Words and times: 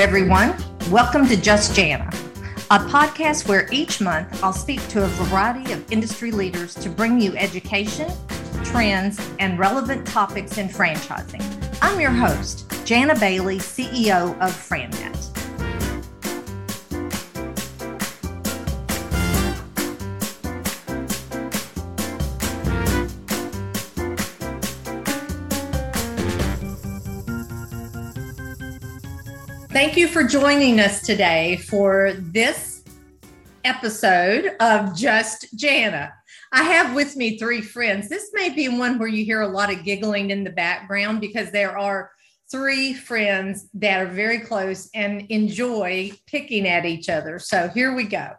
Everyone. 0.00 0.56
Welcome 0.90 1.26
to 1.26 1.36
Just 1.36 1.76
Jania, 1.76 2.08
a 2.70 2.78
podcast 2.88 3.46
where 3.46 3.68
each 3.70 4.00
month 4.00 4.42
I'll 4.42 4.50
speak 4.50 4.80
to 4.88 5.04
a 5.04 5.06
variety 5.06 5.74
of 5.74 5.92
industry 5.92 6.30
leaders 6.30 6.74
to 6.76 6.88
bring 6.88 7.20
you 7.20 7.36
education, 7.36 8.10
trends, 8.64 9.20
and 9.40 9.58
relevant 9.58 10.06
topics 10.06 10.56
in 10.56 10.68
franchising. 10.68 11.44
I'm 11.82 12.00
your 12.00 12.12
host, 12.12 12.66
Jania 12.86 13.20
Bailey, 13.20 13.58
CEO 13.58 14.32
of 14.40 14.52
FranNet. 14.52 15.19
Thank 29.80 29.96
you 29.96 30.08
for 30.08 30.22
joining 30.22 30.78
us 30.78 31.00
today 31.00 31.56
for 31.56 32.12
this 32.12 32.84
episode 33.64 34.54
of 34.60 34.94
Just 34.94 35.56
Jania. 35.56 36.12
I 36.52 36.64
have 36.64 36.94
with 36.94 37.16
me 37.16 37.38
three 37.38 37.62
friends. 37.62 38.10
This 38.10 38.28
may 38.34 38.50
be 38.50 38.68
one 38.68 38.98
where 38.98 39.08
you 39.08 39.24
hear 39.24 39.40
a 39.40 39.48
lot 39.48 39.72
of 39.72 39.82
giggling 39.82 40.32
in 40.32 40.44
the 40.44 40.50
background 40.50 41.22
because 41.22 41.50
there 41.50 41.78
are 41.78 42.10
three 42.50 42.92
friends 42.92 43.70
that 43.72 44.02
are 44.02 44.12
very 44.12 44.40
close 44.40 44.90
and 44.94 45.22
enjoy 45.30 46.12
picking 46.26 46.68
at 46.68 46.84
each 46.84 47.08
other. 47.08 47.38
So 47.38 47.68
here 47.68 47.94
we 47.94 48.04
go. 48.04 48.32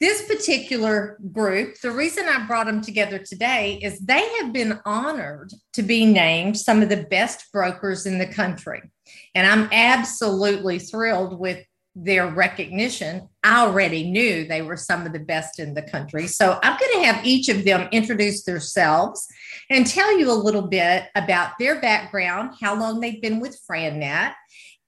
This 0.00 0.26
particular 0.26 1.16
group, 1.30 1.80
the 1.80 1.92
reason 1.92 2.26
I 2.26 2.44
brought 2.44 2.66
them 2.66 2.80
together 2.80 3.20
today 3.20 3.78
is 3.80 4.00
they 4.00 4.28
have 4.40 4.52
been 4.52 4.80
honored 4.84 5.52
to 5.74 5.82
be 5.82 6.04
named 6.04 6.56
some 6.56 6.82
of 6.82 6.88
the 6.88 7.06
best 7.08 7.52
brokers 7.52 8.04
in 8.04 8.18
the 8.18 8.26
country. 8.26 8.82
And 9.34 9.46
I'm 9.46 9.68
absolutely 9.72 10.78
thrilled 10.78 11.38
with 11.38 11.64
their 11.94 12.28
recognition. 12.28 13.28
I 13.42 13.64
already 13.66 14.10
knew 14.10 14.46
they 14.46 14.62
were 14.62 14.76
some 14.76 15.04
of 15.04 15.12
the 15.12 15.18
best 15.18 15.58
in 15.58 15.74
the 15.74 15.82
country. 15.82 16.26
So 16.26 16.58
I'm 16.62 16.78
going 16.78 16.92
to 17.00 17.06
have 17.06 17.26
each 17.26 17.48
of 17.48 17.64
them 17.64 17.88
introduce 17.90 18.44
themselves 18.44 19.26
and 19.68 19.86
tell 19.86 20.16
you 20.16 20.30
a 20.30 20.32
little 20.32 20.68
bit 20.68 21.04
about 21.14 21.52
their 21.58 21.80
background, 21.80 22.54
how 22.60 22.78
long 22.78 23.00
they've 23.00 23.20
been 23.20 23.40
with 23.40 23.60
FranNet, 23.68 24.34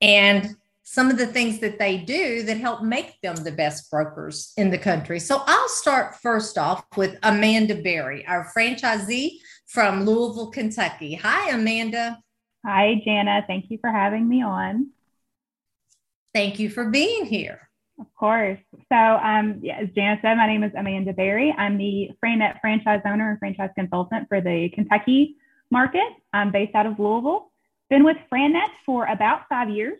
and 0.00 0.54
some 0.84 1.08
of 1.08 1.18
the 1.18 1.26
things 1.26 1.60
that 1.60 1.78
they 1.78 1.98
do 1.98 2.42
that 2.42 2.56
help 2.56 2.82
make 2.82 3.20
them 3.22 3.36
the 3.36 3.52
best 3.52 3.88
brokers 3.90 4.52
in 4.56 4.70
the 4.70 4.78
country. 4.78 5.20
So 5.20 5.42
I'll 5.46 5.68
start 5.68 6.16
first 6.16 6.58
off 6.58 6.84
with 6.96 7.16
Amanda 7.22 7.76
Barry, 7.76 8.26
our 8.26 8.50
franchisee 8.56 9.38
from 9.68 10.04
Louisville, 10.04 10.50
Kentucky. 10.50 11.14
Hi, 11.14 11.50
Amanda. 11.50 12.18
Hi, 12.64 13.02
Jania. 13.06 13.46
Thank 13.46 13.70
you 13.70 13.78
for 13.80 13.90
having 13.90 14.28
me 14.28 14.42
on. 14.42 14.90
Thank 16.34 16.58
you 16.58 16.68
for 16.70 16.90
being 16.90 17.24
here. 17.24 17.68
Of 17.98 18.06
course. 18.14 18.58
So, 18.90 18.96
um, 18.96 19.60
yeah, 19.62 19.78
as 19.80 19.88
Jania 19.88 20.20
said, 20.22 20.36
my 20.36 20.46
name 20.46 20.62
is 20.62 20.72
Amanda 20.76 21.12
Barry. 21.12 21.54
I'm 21.56 21.76
the 21.76 22.10
FranNet 22.22 22.60
franchise 22.60 23.00
owner 23.04 23.30
and 23.30 23.38
franchise 23.38 23.70
consultant 23.74 24.28
for 24.28 24.40
the 24.40 24.70
Kentucky 24.74 25.36
market. 25.70 26.08
I'm 26.32 26.50
based 26.50 26.74
out 26.74 26.86
of 26.86 26.98
Louisville. 26.98 27.50
Been 27.88 28.04
with 28.04 28.16
FranNet 28.32 28.70
for 28.86 29.06
about 29.06 29.42
five 29.48 29.68
years. 29.68 29.98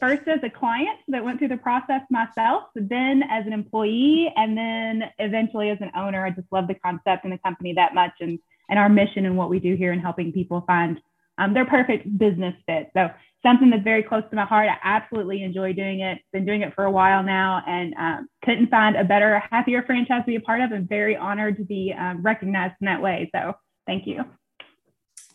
First 0.00 0.28
as 0.28 0.40
a 0.42 0.50
client 0.50 0.98
that 1.08 1.24
went 1.24 1.38
through 1.38 1.48
the 1.48 1.56
process 1.56 2.02
myself, 2.10 2.64
then 2.74 3.22
as 3.30 3.46
an 3.46 3.52
employee, 3.52 4.32
and 4.36 4.56
then 4.56 5.10
eventually 5.18 5.70
as 5.70 5.78
an 5.80 5.90
owner. 5.96 6.24
I 6.24 6.30
just 6.30 6.48
love 6.50 6.68
the 6.68 6.74
concept 6.74 7.24
and 7.24 7.32
the 7.32 7.38
company 7.38 7.72
that 7.74 7.94
much 7.94 8.12
and, 8.20 8.38
and 8.68 8.78
our 8.78 8.88
mission 8.88 9.24
and 9.24 9.36
what 9.36 9.50
we 9.50 9.58
do 9.58 9.74
here 9.74 9.92
in 9.92 10.00
helping 10.00 10.32
people 10.32 10.62
find 10.66 11.00
um, 11.38 11.54
they're 11.54 11.66
perfect 11.66 12.18
business 12.18 12.54
fit. 12.66 12.90
So 12.94 13.08
something 13.42 13.70
that's 13.70 13.84
very 13.84 14.02
close 14.02 14.22
to 14.30 14.36
my 14.36 14.44
heart. 14.44 14.68
I 14.68 14.76
absolutely 14.82 15.42
enjoy 15.42 15.72
doing 15.72 16.00
it. 16.00 16.18
Been 16.32 16.46
doing 16.46 16.62
it 16.62 16.74
for 16.74 16.84
a 16.84 16.90
while 16.90 17.22
now, 17.22 17.62
and 17.66 17.94
um, 17.98 18.28
couldn't 18.44 18.70
find 18.70 18.96
a 18.96 19.04
better, 19.04 19.38
happier 19.50 19.82
franchise 19.82 20.22
to 20.22 20.26
be 20.26 20.36
a 20.36 20.40
part 20.40 20.60
of. 20.60 20.72
I'm 20.72 20.86
very 20.86 21.16
honored 21.16 21.56
to 21.58 21.64
be 21.64 21.94
um, 21.96 22.22
recognized 22.22 22.74
in 22.80 22.86
that 22.86 23.00
way. 23.00 23.30
So 23.34 23.54
thank 23.86 24.06
you. 24.06 24.24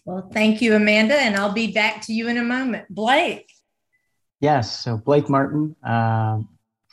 Well, 0.06 0.30
thank 0.34 0.62
you, 0.62 0.76
Amanda, 0.76 1.16
and 1.16 1.36
I'll 1.36 1.54
be 1.54 1.72
back 1.72 2.02
to 2.04 2.14
you 2.14 2.28
in 2.28 2.38
a 2.38 2.44
moment. 2.44 2.88
Blake. 2.90 3.48
Yes, 4.40 4.80
so 4.80 4.98
Blake 4.98 5.30
Martin, 5.30 5.76
uh, 5.86 6.40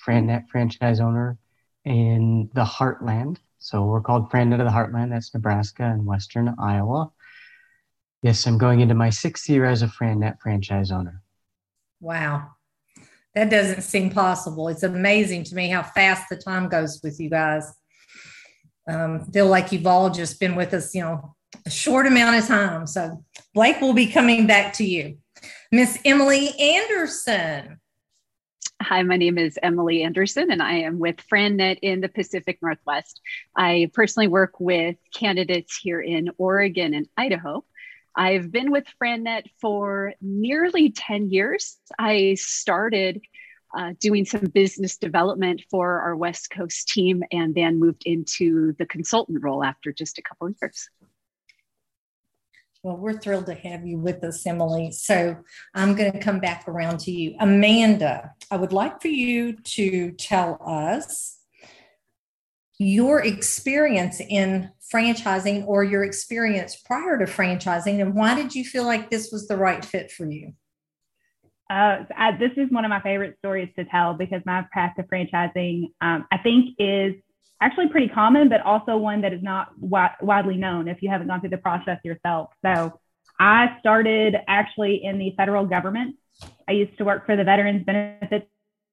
FranNet 0.07 0.49
franchise 0.51 1.01
owner 1.01 1.39
in 1.87 2.51
the 2.53 2.65
Heartland. 2.65 3.39
So 3.59 3.87
we're 3.87 4.03
called 4.03 4.31
FranNet 4.31 4.61
of 4.61 4.67
the 4.67 4.73
Heartland. 4.73 5.11
That's 5.11 5.33
Nebraska 5.33 5.85
and 5.85 6.05
Western 6.05 6.55
Iowa. 6.61 7.11
Yes, 8.23 8.47
I'm 8.47 8.59
going 8.59 8.81
into 8.81 8.95
my 8.95 9.11
sixth 9.11 9.49
year 9.49 9.65
as 9.65 9.83
a 9.83 9.87
FranNet 9.87 10.41
franchise 10.41 10.91
owner. 10.91 11.23
Wow. 12.01 12.51
That 13.35 13.51
doesn't 13.51 13.83
seem 13.83 14.11
possible. 14.11 14.69
It's 14.69 14.83
amazing 14.83 15.45
to 15.45 15.55
me 15.55 15.69
how 15.69 15.83
fast 15.83 16.29
the 16.29 16.37
time 16.37 16.69
goes 16.69 17.01
with 17.03 17.21
you 17.21 17.31
guys. 17.31 17.73
Um, 18.89 19.27
feel 19.27 19.47
like 19.47 19.71
you've 19.71 19.87
all 19.87 20.11
just 20.11 20.41
been 20.41 20.57
with 20.57 20.75
us, 20.75 20.95
you 20.95 21.03
know, 21.03 21.37
a 21.65 21.71
short 21.71 22.07
amount 22.07 22.37
of 22.37 22.47
time. 22.47 22.87
So 22.87 23.25
Blake 23.55 23.81
will 23.81 23.93
be 23.93 24.07
coming 24.07 24.47
back 24.47 24.73
to 24.75 24.85
you. 24.85 25.19
Miss 25.71 25.99
Emily 26.05 26.59
Anderson. 26.59 27.79
Hi, 28.81 29.03
my 29.03 29.17
name 29.17 29.39
is 29.39 29.59
Emily 29.63 30.03
Anderson, 30.03 30.51
and 30.51 30.63
I 30.63 30.75
am 30.75 30.99
with 30.99 31.17
FranNet 31.31 31.79
in 31.83 32.01
the 32.01 32.09
Pacific 32.09 32.59
Northwest. 32.63 33.21
I 33.57 33.91
personally 33.93 34.29
work 34.29 34.61
with 34.61 34.97
candidates 35.13 35.77
here 35.77 36.01
in 36.01 36.31
Oregon 36.39 36.95
and 36.95 37.07
Idaho. 37.17 37.65
I've 38.19 38.51
been 38.51 38.73
with 38.73 38.85
FranNet 39.01 39.45
for 39.61 40.13
nearly 40.21 40.91
10 40.91 41.31
years. 41.31 41.77
I 42.01 42.35
started 42.35 43.23
uh, 43.79 43.93
doing 44.01 44.25
some 44.25 44.47
business 44.47 44.97
development 44.97 45.63
for 45.71 46.01
our 46.01 46.17
West 46.17 46.51
Coast 46.51 46.89
team 46.89 47.23
and 47.31 47.55
then 47.55 47.79
moved 47.79 48.03
into 48.07 48.75
the 48.81 48.87
consultant 48.87 49.39
role 49.41 49.63
after 49.63 49.93
just 49.93 50.19
a 50.19 50.23
couple 50.23 50.49
of 50.49 50.57
years. 50.61 50.91
Well, 52.83 52.97
we're 52.97 53.19
thrilled 53.19 53.47
to 53.47 53.55
have 53.55 53.87
you 53.87 53.99
with 53.99 54.25
us, 54.25 54.45
Emily. 54.45 54.91
So 54.91 55.37
I'm 55.75 55.95
going 55.95 56.11
to 56.11 56.19
come 56.19 56.41
back 56.41 56.65
around 56.67 56.99
to 57.01 57.13
you. 57.13 57.37
Amanda, 57.39 58.33
I 58.51 58.57
would 58.57 58.73
like 58.73 59.01
for 59.01 59.09
you 59.09 59.53
to 59.53 60.11
tell 60.13 60.61
us 60.65 61.38
your 62.79 63.25
experience 63.25 64.21
in 64.21 64.71
franchising 64.93 65.67
or 65.67 65.83
your 65.83 66.05
experience 66.05 66.77
prior 66.77 67.19
to 67.19 67.25
franchising 67.25 68.01
and 68.01 68.15
why 68.15 68.35
did 68.35 68.55
you 68.55 68.65
feel 68.65 68.85
like 68.85 69.11
this 69.11 69.31
was 69.33 69.49
the 69.49 69.57
right 69.57 69.85
fit 69.85 70.11
for 70.13 70.31
you? 70.31 70.53
Uh, 71.69 72.05
I, 72.17 72.33
this 72.39 72.53
is 72.57 72.71
one 72.71 72.85
of 72.85 72.89
my 72.89 73.01
favorite 73.03 73.37
stories 73.41 73.69
to 73.77 73.85
tell 73.85 74.15
because 74.15 74.41
my 74.47 74.65
path 74.73 74.95
to 74.97 75.03
franchising 75.03 75.93
um, 76.01 76.27
i 76.33 76.39
think 76.39 76.75
is 76.79 77.15
actually 77.61 77.89
pretty 77.89 78.09
common 78.09 78.49
but 78.49 78.63
also 78.63 78.97
one 78.97 79.21
that 79.21 79.35
is 79.35 79.43
not 79.43 79.79
wi- 79.79 80.15
widely 80.23 80.57
known 80.57 80.89
if 80.89 81.03
you 81.03 81.11
haven't 81.11 81.27
gone 81.27 81.41
through 81.41 81.51
the 81.51 81.59
process 81.59 81.99
yourself. 82.05 82.51
So 82.65 82.99
i 83.41 83.77
started 83.81 84.37
actually 84.47 85.05
in 85.05 85.19
the 85.19 85.35
federal 85.37 85.67
government. 85.67 86.17
I 86.69 86.73
used 86.73 86.97
to 86.99 87.05
work 87.05 87.27
for 87.27 87.37
the 87.37 87.45
veterans 87.45 87.85
benefits 87.85 88.47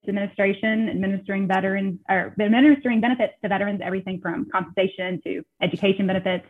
administration, 0.08 0.88
administering 0.88 1.46
veterans 1.46 1.98
or 2.08 2.34
administering 2.40 3.00
benefits 3.00 3.34
to 3.42 3.48
veterans, 3.48 3.80
everything 3.82 4.20
from 4.20 4.46
compensation 4.50 5.20
to 5.24 5.44
education 5.62 6.06
benefits. 6.06 6.46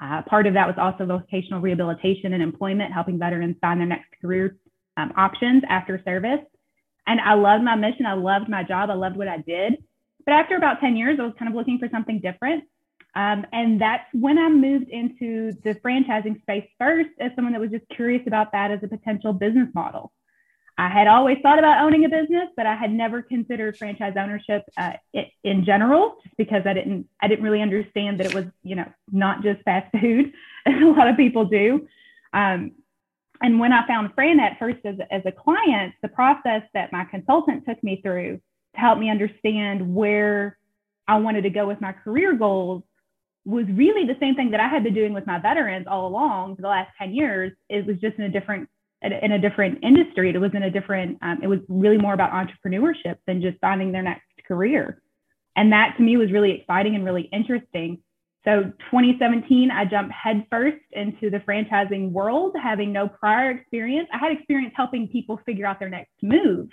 Uh, 0.00 0.22
part 0.22 0.46
of 0.46 0.54
that 0.54 0.66
was 0.66 0.76
also 0.78 1.06
vocational 1.06 1.60
rehabilitation 1.60 2.32
and 2.32 2.42
employment, 2.42 2.92
helping 2.92 3.18
veterans 3.18 3.56
find 3.60 3.80
their 3.80 3.86
next 3.86 4.08
career 4.20 4.56
um, 4.96 5.12
options 5.16 5.62
after 5.68 6.00
service. 6.04 6.40
And 7.06 7.20
I 7.20 7.34
loved 7.34 7.62
my 7.62 7.76
mission. 7.76 8.06
I 8.06 8.14
loved 8.14 8.48
my 8.48 8.62
job. 8.62 8.90
I 8.90 8.94
loved 8.94 9.16
what 9.16 9.28
I 9.28 9.38
did. 9.38 9.82
But 10.24 10.32
after 10.32 10.56
about 10.56 10.80
10 10.80 10.96
years, 10.96 11.18
I 11.20 11.24
was 11.24 11.34
kind 11.38 11.48
of 11.48 11.54
looking 11.54 11.78
for 11.78 11.88
something 11.90 12.20
different. 12.20 12.64
Um, 13.14 13.46
and 13.52 13.80
that's 13.80 14.04
when 14.12 14.38
I 14.38 14.48
moved 14.48 14.88
into 14.88 15.52
the 15.62 15.74
franchising 15.76 16.40
space 16.42 16.68
first 16.78 17.10
as 17.20 17.30
someone 17.36 17.52
that 17.52 17.60
was 17.60 17.70
just 17.70 17.88
curious 17.94 18.22
about 18.26 18.52
that 18.52 18.72
as 18.72 18.80
a 18.82 18.88
potential 18.88 19.32
business 19.32 19.68
model. 19.74 20.12
I 20.76 20.88
had 20.88 21.06
always 21.06 21.38
thought 21.42 21.58
about 21.58 21.84
owning 21.84 22.04
a 22.04 22.08
business, 22.08 22.48
but 22.56 22.66
I 22.66 22.74
had 22.74 22.92
never 22.92 23.22
considered 23.22 23.76
franchise 23.76 24.14
ownership 24.18 24.64
uh, 24.76 24.94
in 25.44 25.64
general, 25.64 26.16
just 26.24 26.36
because 26.36 26.62
I 26.66 26.72
didn't 26.72 27.08
I 27.22 27.28
didn't 27.28 27.44
really 27.44 27.62
understand 27.62 28.18
that 28.18 28.26
it 28.26 28.34
was 28.34 28.46
you 28.62 28.74
know 28.76 28.90
not 29.10 29.42
just 29.42 29.62
fast 29.62 29.90
food, 29.92 30.32
as 30.66 30.74
a 30.82 30.86
lot 30.86 31.08
of 31.08 31.16
people 31.16 31.44
do. 31.44 31.86
Um, 32.32 32.72
and 33.40 33.60
when 33.60 33.72
I 33.72 33.86
found 33.86 34.14
FranNet 34.16 34.58
first 34.58 34.78
as, 34.84 34.96
as 35.10 35.22
a 35.26 35.32
client, 35.32 35.94
the 36.02 36.08
process 36.08 36.62
that 36.72 36.92
my 36.92 37.04
consultant 37.04 37.64
took 37.66 37.82
me 37.82 38.00
through 38.02 38.40
to 38.74 38.80
help 38.80 38.98
me 38.98 39.10
understand 39.10 39.94
where 39.94 40.58
I 41.06 41.18
wanted 41.18 41.42
to 41.42 41.50
go 41.50 41.66
with 41.66 41.80
my 41.80 41.92
career 41.92 42.34
goals 42.34 42.82
was 43.44 43.66
really 43.68 44.06
the 44.06 44.16
same 44.20 44.34
thing 44.34 44.50
that 44.52 44.60
I 44.60 44.68
had 44.68 44.82
been 44.82 44.94
doing 44.94 45.12
with 45.12 45.26
my 45.26 45.38
veterans 45.38 45.86
all 45.86 46.06
along 46.06 46.56
for 46.56 46.62
the 46.62 46.68
last 46.68 46.90
10 46.98 47.14
years. 47.14 47.52
It 47.68 47.86
was 47.86 47.98
just 47.98 48.16
in 48.16 48.24
a 48.24 48.30
different 48.30 48.68
in 49.12 49.32
a 49.32 49.38
different 49.38 49.78
industry. 49.82 50.30
It 50.30 50.38
was 50.38 50.52
in 50.54 50.62
a 50.62 50.70
different, 50.70 51.18
um, 51.22 51.40
it 51.42 51.46
was 51.46 51.60
really 51.68 51.98
more 51.98 52.14
about 52.14 52.32
entrepreneurship 52.32 53.16
than 53.26 53.42
just 53.42 53.58
finding 53.60 53.92
their 53.92 54.02
next 54.02 54.24
career. 54.46 55.02
And 55.56 55.72
that 55.72 55.94
to 55.96 56.02
me 56.02 56.16
was 56.16 56.32
really 56.32 56.52
exciting 56.52 56.94
and 56.94 57.04
really 57.04 57.28
interesting. 57.32 57.98
So 58.44 58.64
2017, 58.90 59.70
I 59.70 59.84
jumped 59.84 60.12
headfirst 60.12 60.84
into 60.92 61.30
the 61.30 61.38
franchising 61.38 62.10
world, 62.10 62.54
having 62.62 62.92
no 62.92 63.08
prior 63.08 63.50
experience. 63.50 64.08
I 64.12 64.18
had 64.18 64.32
experience 64.32 64.74
helping 64.76 65.08
people 65.08 65.40
figure 65.46 65.66
out 65.66 65.78
their 65.78 65.88
next 65.88 66.12
move, 66.22 66.68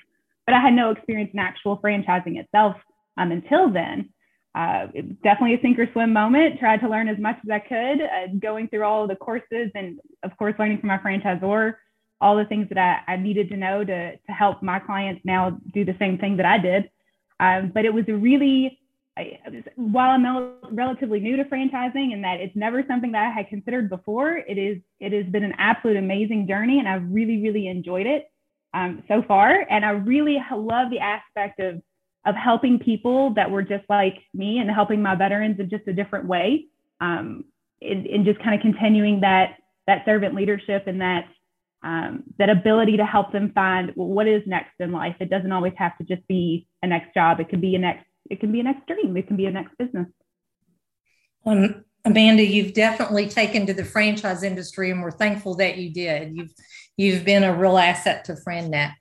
but 0.45 0.53
I 0.53 0.59
had 0.59 0.73
no 0.73 0.91
experience 0.91 1.31
in 1.33 1.39
actual 1.39 1.77
franchising 1.77 2.37
itself 2.37 2.75
um, 3.17 3.31
until 3.31 3.71
then. 3.71 4.09
Uh, 4.53 4.87
definitely 5.23 5.55
a 5.55 5.61
sink 5.61 5.79
or 5.79 5.89
swim 5.93 6.11
moment. 6.11 6.59
Tried 6.59 6.81
to 6.81 6.89
learn 6.89 7.07
as 7.07 7.17
much 7.17 7.37
as 7.41 7.49
I 7.49 7.59
could, 7.59 8.01
uh, 8.01 8.27
going 8.39 8.67
through 8.67 8.83
all 8.83 9.07
the 9.07 9.15
courses 9.15 9.71
and, 9.75 9.97
of 10.23 10.35
course, 10.35 10.55
learning 10.59 10.79
from 10.79 10.89
my 10.89 10.97
franchisor 10.97 11.75
all 12.21 12.37
the 12.37 12.45
things 12.45 12.69
that 12.69 12.77
I, 12.77 13.13
I 13.13 13.15
needed 13.17 13.49
to 13.49 13.57
know 13.57 13.83
to, 13.83 14.15
to 14.15 14.31
help 14.31 14.61
my 14.61 14.79
clients 14.79 15.21
now 15.25 15.57
do 15.73 15.83
the 15.83 15.95
same 15.99 16.17
thing 16.17 16.37
that 16.37 16.45
I 16.45 16.57
did. 16.57 16.89
Um, 17.39 17.71
but 17.73 17.83
it 17.83 17.93
was 17.93 18.05
a 18.07 18.13
really 18.13 18.77
while 19.75 20.11
I'm 20.11 20.53
relatively 20.71 21.19
new 21.19 21.35
to 21.37 21.43
franchising 21.43 22.13
and 22.13 22.23
that 22.23 22.39
it's 22.39 22.55
never 22.55 22.83
something 22.87 23.11
that 23.11 23.27
I 23.27 23.31
had 23.31 23.49
considered 23.49 23.89
before, 23.89 24.37
it 24.37 24.57
is 24.57 24.77
it 24.99 25.11
has 25.11 25.25
been 25.31 25.43
an 25.43 25.53
absolute 25.57 25.97
amazing 25.97 26.47
journey, 26.47 26.79
and 26.79 26.87
I've 26.87 27.03
really 27.11 27.41
really 27.41 27.67
enjoyed 27.67 28.07
it 28.07 28.31
um, 28.73 29.03
so 29.07 29.21
far. 29.27 29.65
And 29.69 29.85
I 29.85 29.91
really 29.91 30.37
love 30.55 30.89
the 30.89 30.99
aspect 30.99 31.59
of 31.59 31.81
of 32.25 32.35
helping 32.35 32.79
people 32.79 33.33
that 33.33 33.49
were 33.49 33.63
just 33.63 33.83
like 33.89 34.17
me 34.33 34.59
and 34.59 34.69
helping 34.69 35.01
my 35.01 35.15
veterans 35.15 35.59
in 35.59 35.69
just 35.69 35.87
a 35.87 35.93
different 35.93 36.27
way, 36.27 36.67
um, 37.01 37.43
in, 37.81 38.05
in 38.05 38.23
just 38.23 38.39
kind 38.39 38.55
of 38.55 38.61
continuing 38.61 39.21
that 39.21 39.57
that 39.87 40.05
servant 40.05 40.35
leadership 40.35 40.87
and 40.87 41.01
that 41.01 41.25
um, 41.83 42.23
that 42.37 42.49
ability 42.49 42.97
to 42.97 43.05
help 43.05 43.31
them 43.31 43.51
find 43.53 43.91
well, 43.95 44.07
what 44.07 44.27
is 44.27 44.43
next 44.45 44.73
in 44.79 44.91
life. 44.91 45.15
It 45.19 45.29
doesn't 45.29 45.51
always 45.51 45.73
have 45.77 45.97
to 45.97 46.03
just 46.03 46.27
be 46.27 46.67
a 46.83 46.87
next 46.87 47.13
job. 47.13 47.39
It 47.39 47.49
could 47.49 47.61
be 47.61 47.75
a 47.75 47.79
next 47.79 48.05
it 48.29 48.39
can 48.39 48.51
be 48.51 48.59
a 48.59 48.63
next 48.63 48.87
dream. 48.87 49.17
It 49.17 49.27
can 49.27 49.35
be 49.35 49.45
a 49.45 49.51
next 49.51 49.77
business. 49.77 50.07
Um, 51.45 51.83
Amanda, 52.05 52.45
you've 52.45 52.73
definitely 52.73 53.27
taken 53.27 53.65
to 53.65 53.73
the 53.73 53.83
franchise 53.83 54.43
industry, 54.43 54.91
and 54.91 55.01
we're 55.01 55.11
thankful 55.11 55.55
that 55.55 55.77
you 55.77 55.91
did. 55.91 56.35
You've 56.35 56.53
you've 56.97 57.25
been 57.25 57.43
a 57.43 57.53
real 57.53 57.77
asset 57.77 58.25
to 58.25 58.33
FranNet. 58.35 58.93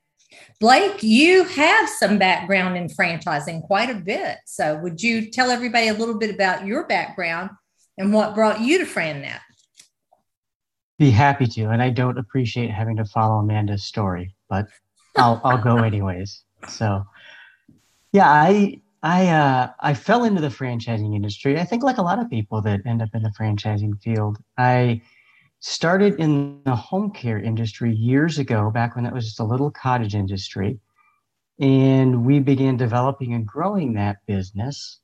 Blake, 0.61 1.03
you 1.03 1.45
have 1.45 1.89
some 1.89 2.19
background 2.19 2.77
in 2.77 2.89
franchising, 2.89 3.63
quite 3.63 3.91
a 3.91 3.95
bit. 3.95 4.39
So, 4.47 4.77
would 4.79 5.03
you 5.03 5.31
tell 5.31 5.51
everybody 5.51 5.89
a 5.89 5.95
little 5.95 6.19
bit 6.19 6.35
about 6.35 6.67
your 6.67 6.87
background 6.87 7.51
and 7.97 8.13
what 8.13 8.35
brought 8.35 8.61
you 8.61 8.79
to 8.79 8.85
FranNet? 8.85 9.41
Be 11.01 11.11
happy 11.11 11.47
to, 11.47 11.71
and 11.71 11.83
I 11.83 11.89
don't 11.89 12.19
appreciate 12.19 12.71
having 12.71 12.97
to 12.97 13.07
follow 13.07 13.37
Amanda's 13.37 13.85
story, 13.85 14.35
but 14.51 14.67
I'll 15.17 15.41
I'll 15.43 15.57
go 15.57 15.77
anyways. 15.91 16.45
So, 16.69 17.07
yeah, 18.13 18.29
I 18.29 18.83
I 19.03 19.29
uh, 19.29 19.71
I 19.81 19.95
fell 19.95 20.25
into 20.25 20.43
the 20.43 20.49
franchising 20.49 21.17
industry. 21.17 21.59
I 21.59 21.65
think 21.65 21.83
like 21.83 21.97
a 21.97 22.03
lot 22.03 22.19
of 22.19 22.29
people 22.29 22.61
that 22.63 22.81
end 22.85 23.01
up 23.01 23.09
in 23.15 23.23
the 23.23 23.33
franchising 23.41 23.99
field. 24.03 24.37
I 24.59 25.01
started 25.61 26.21
in 26.21 26.61
the 26.65 26.77
home 26.77 27.13
care 27.13 27.41
industry 27.41 27.95
years 27.95 28.39
ago, 28.39 28.71
back 28.71 28.95
when 28.95 29.05
that 29.05 29.15
was 29.15 29.25
just 29.25 29.41
a 29.41 29.45
little 29.45 29.71
cottage 29.71 30.15
industry, 30.15 30.79
and 31.59 32.27
we 32.27 32.41
began 32.41 32.77
developing 32.77 33.33
and 33.33 33.47
growing 33.47 33.95
that 33.95 34.19
business, 34.27 35.00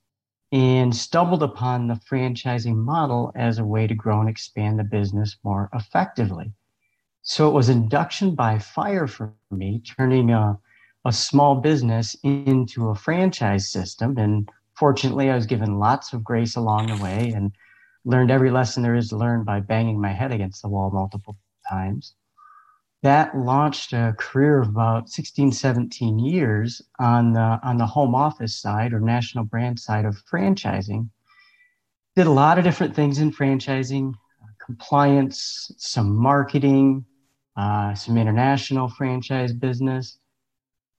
and 0.52 0.94
stumbled 0.94 1.42
upon 1.42 1.86
the 1.86 2.00
franchising 2.10 2.76
model 2.76 3.32
as 3.34 3.58
a 3.58 3.64
way 3.64 3.86
to 3.86 3.94
grow 3.94 4.20
and 4.20 4.28
expand 4.28 4.78
the 4.78 4.84
business 4.84 5.36
more 5.42 5.68
effectively. 5.72 6.52
So 7.22 7.48
it 7.48 7.52
was 7.54 7.68
induction 7.68 8.34
by 8.34 8.58
fire 8.58 9.06
for 9.06 9.34
me, 9.50 9.80
turning 9.80 10.30
a 10.30 10.58
a 11.06 11.12
small 11.12 11.54
business 11.54 12.16
into 12.24 12.88
a 12.88 12.94
franchise 12.94 13.70
system. 13.70 14.18
And 14.18 14.50
fortunately, 14.74 15.30
I 15.30 15.36
was 15.36 15.46
given 15.46 15.78
lots 15.78 16.12
of 16.12 16.24
grace 16.24 16.56
along 16.56 16.88
the 16.88 17.02
way 17.02 17.32
and 17.32 17.52
learned 18.04 18.32
every 18.32 18.50
lesson 18.50 18.82
there 18.82 18.96
is 18.96 19.10
to 19.10 19.16
learn 19.16 19.44
by 19.44 19.60
banging 19.60 20.00
my 20.00 20.12
head 20.12 20.32
against 20.32 20.62
the 20.62 20.68
wall 20.68 20.90
multiple 20.90 21.36
times. 21.68 22.14
That 23.06 23.36
launched 23.38 23.92
a 23.92 24.14
career 24.18 24.60
of 24.60 24.68
about 24.68 25.08
16, 25.08 25.52
17 25.52 26.18
years 26.18 26.82
on 26.98 27.32
the, 27.32 27.60
on 27.62 27.76
the 27.76 27.86
home 27.86 28.16
office 28.16 28.60
side 28.60 28.92
or 28.92 28.98
national 28.98 29.44
brand 29.44 29.78
side 29.78 30.04
of 30.04 30.20
franchising. 30.30 31.08
Did 32.16 32.26
a 32.26 32.32
lot 32.32 32.58
of 32.58 32.64
different 32.64 32.96
things 32.96 33.18
in 33.18 33.30
franchising 33.30 34.12
compliance, 34.64 35.70
some 35.78 36.16
marketing, 36.16 37.04
uh, 37.56 37.94
some 37.94 38.18
international 38.18 38.88
franchise 38.88 39.52
business 39.52 40.18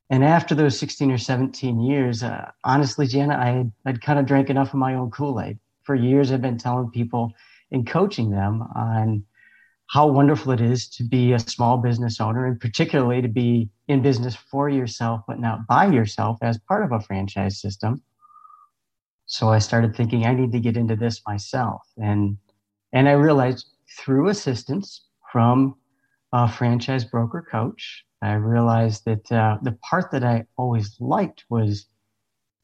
and 0.09 0.24
after 0.24 0.56
those 0.56 0.80
16 0.80 1.12
or 1.12 1.18
17 1.18 1.81
years, 1.81 2.24
uh, 2.24 2.50
honestly, 2.63 3.07
Jania, 3.07 3.38
I 3.38 3.48
had, 3.48 3.71
I'd 3.86 4.01
kind 4.01 4.19
of 4.19 4.25
drank 4.25 4.50
enough 4.50 4.69
of 4.69 4.75
my 4.80 4.95
own 4.95 5.12
Kool 5.12 5.42
Aid. 5.42 5.59
For 5.83 5.95
years, 5.95 6.31
I've 6.31 6.42
been 6.42 6.57
telling 6.57 6.89
people 6.92 7.33
and 7.71 7.86
coaching 7.86 8.30
them 8.30 8.62
on 8.74 9.25
how 9.87 10.07
wonderful 10.07 10.51
it 10.51 10.61
is 10.61 10.89
to 10.89 11.03
be 11.03 11.33
a 11.33 11.39
small 11.39 11.77
business 11.77 12.19
owner 12.19 12.45
and 12.45 12.59
particularly 12.59 13.21
to 13.21 13.27
be 13.27 13.69
in 13.87 14.01
business 14.01 14.35
for 14.35 14.69
yourself, 14.69 15.21
but 15.27 15.39
not 15.39 15.65
by 15.67 15.87
yourself 15.87 16.37
as 16.41 16.57
part 16.57 16.83
of 16.83 16.91
a 16.91 16.99
franchise 16.99 17.61
system. 17.61 18.01
So 19.25 19.49
I 19.49 19.59
started 19.59 19.95
thinking 19.95 20.25
I 20.25 20.33
need 20.33 20.51
to 20.51 20.59
get 20.59 20.77
into 20.77 20.95
this 20.95 21.21
myself. 21.25 21.81
And, 21.97 22.37
and 22.93 23.07
I 23.07 23.13
realized 23.13 23.67
through 23.97 24.29
assistance 24.29 25.05
from 25.31 25.75
a 26.33 26.51
franchise 26.51 27.05
broker 27.05 27.45
coach 27.49 28.05
I 28.21 28.33
realized 28.33 29.05
that 29.05 29.31
uh, 29.31 29.57
the 29.61 29.73
part 29.73 30.11
that 30.11 30.23
I 30.23 30.45
always 30.57 30.95
liked 30.99 31.45
was 31.49 31.85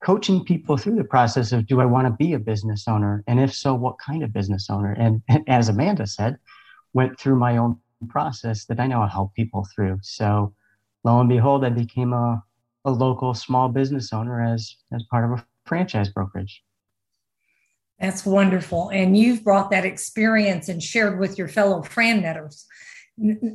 coaching 0.04 0.44
people 0.44 0.78
through 0.78 0.96
the 0.96 1.04
process 1.04 1.52
of 1.52 1.68
do 1.68 1.80
I 1.80 1.86
want 1.86 2.08
to 2.08 2.12
be 2.12 2.34
a 2.34 2.40
business 2.40 2.88
owner? 2.88 3.24
And 3.28 3.40
if 3.40 3.54
so, 3.54 3.74
what 3.76 4.00
kind 4.00 4.24
of 4.24 4.34
business 4.34 4.70
owner? 4.70 4.94
And, 4.94 5.22
and 5.30 5.48
as 5.48 5.70
Amanda 5.70 6.08
said, 6.08 6.38
went 6.94 7.20
through 7.20 7.36
my 7.36 7.58
own 7.58 7.78
process 8.10 8.66
that 8.66 8.80
I 8.80 8.88
know 8.88 9.02
I 9.02 9.08
help 9.08 9.34
people 9.34 9.68
through. 9.74 10.00
So 10.02 10.54
lo 11.04 11.20
and 11.20 11.30
behold, 11.30 11.66
I 11.66 11.70
became 11.70 12.14
a, 12.14 12.44
a 12.86 12.92
local 12.92 13.34
small 13.34 13.70
business 13.70 14.14
owner 14.14 14.42
as, 14.44 14.76
as 14.94 15.04
part 15.04 15.26
of 15.26 15.40
a 15.40 15.46
franchise 15.66 16.10
brokerage. 16.10 16.64
That's 18.00 18.26
wonderful. 18.26 18.90
And 18.90 19.16
you've 19.16 19.44
brought 19.44 19.72
that 19.72 19.86
experience 19.86 20.68
and 20.68 20.84
shared 20.84 21.20
with 21.20 21.38
your 21.38 21.48
fellow 21.48 21.82
FranNetters, 21.82 22.66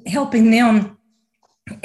helping 0.06 0.50
them 0.50 0.96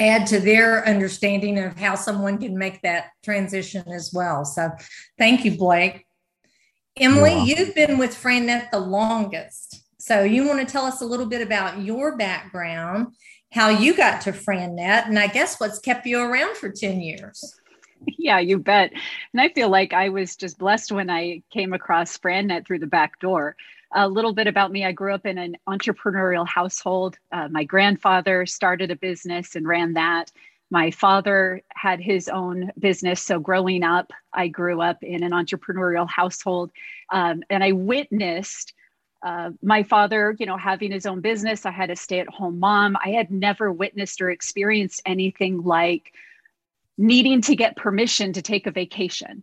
add 0.00 0.26
to 0.28 0.40
their 0.40 0.86
understanding 0.88 1.58
of 1.58 1.78
how 1.78 1.94
someone 1.94 2.38
can 2.38 2.56
make 2.56 2.80
that 2.82 3.08
transition 3.22 3.86
as 3.92 4.12
well. 4.14 4.46
So 4.46 4.70
thank 5.18 5.44
you, 5.44 5.58
Blake. 5.58 6.06
Emily, 6.96 7.42
you've 7.42 7.74
been 7.74 7.98
with 7.98 8.14
FranNet 8.14 8.70
the 8.70 8.78
longest. 8.78 9.83
So 10.04 10.22
you 10.22 10.46
want 10.46 10.60
to 10.60 10.70
tell 10.70 10.84
us 10.84 11.00
a 11.00 11.06
little 11.06 11.24
bit 11.24 11.40
about 11.40 11.80
your 11.80 12.14
background, 12.18 13.14
how 13.50 13.70
you 13.70 13.96
got 13.96 14.20
to 14.22 14.32
FranNet, 14.32 15.06
and 15.06 15.18
I 15.18 15.28
guess 15.28 15.58
what's 15.58 15.78
kept 15.78 16.04
you 16.04 16.20
around 16.20 16.58
for 16.58 16.68
10 16.68 17.00
years. 17.00 17.58
Yeah, 18.18 18.38
you 18.38 18.58
bet. 18.58 18.92
And 19.32 19.40
I 19.40 19.48
feel 19.48 19.70
like 19.70 19.94
I 19.94 20.10
was 20.10 20.36
just 20.36 20.58
blessed 20.58 20.92
when 20.92 21.08
I 21.08 21.42
came 21.50 21.72
across 21.72 22.18
FranNet 22.18 22.66
through 22.66 22.80
the 22.80 22.86
back 22.86 23.18
door 23.18 23.56
a 23.94 24.08
little 24.08 24.34
bit 24.34 24.46
about 24.46 24.72
me 24.72 24.84
I 24.84 24.92
grew 24.92 25.14
up 25.14 25.24
in 25.24 25.38
an 25.38 25.56
entrepreneurial 25.68 26.46
household. 26.46 27.16
Uh, 27.32 27.48
my 27.48 27.64
grandfather 27.64 28.44
started 28.44 28.90
a 28.90 28.96
business 28.96 29.56
and 29.56 29.66
ran 29.66 29.94
that. 29.94 30.32
My 30.70 30.90
father 30.90 31.62
had 31.68 32.00
his 32.00 32.28
own 32.28 32.72
business. 32.78 33.22
So, 33.22 33.38
growing 33.38 33.84
up, 33.84 34.10
I 34.32 34.48
grew 34.48 34.80
up 34.80 35.02
in 35.02 35.22
an 35.22 35.30
entrepreneurial 35.30 36.08
household 36.10 36.72
um, 37.10 37.42
and 37.48 37.62
I 37.62 37.72
witnessed. 37.72 38.74
Uh, 39.24 39.50
my 39.62 39.82
father, 39.82 40.36
you 40.38 40.44
know, 40.44 40.58
having 40.58 40.92
his 40.92 41.06
own 41.06 41.20
business, 41.20 41.64
I 41.64 41.70
had 41.70 41.90
a 41.90 41.96
stay 41.96 42.20
at 42.20 42.28
home 42.28 42.60
mom. 42.60 42.96
I 43.02 43.10
had 43.10 43.30
never 43.30 43.72
witnessed 43.72 44.20
or 44.20 44.30
experienced 44.30 45.00
anything 45.06 45.62
like 45.62 46.12
needing 46.98 47.40
to 47.40 47.56
get 47.56 47.76
permission 47.76 48.34
to 48.34 48.42
take 48.42 48.66
a 48.66 48.70
vacation 48.70 49.42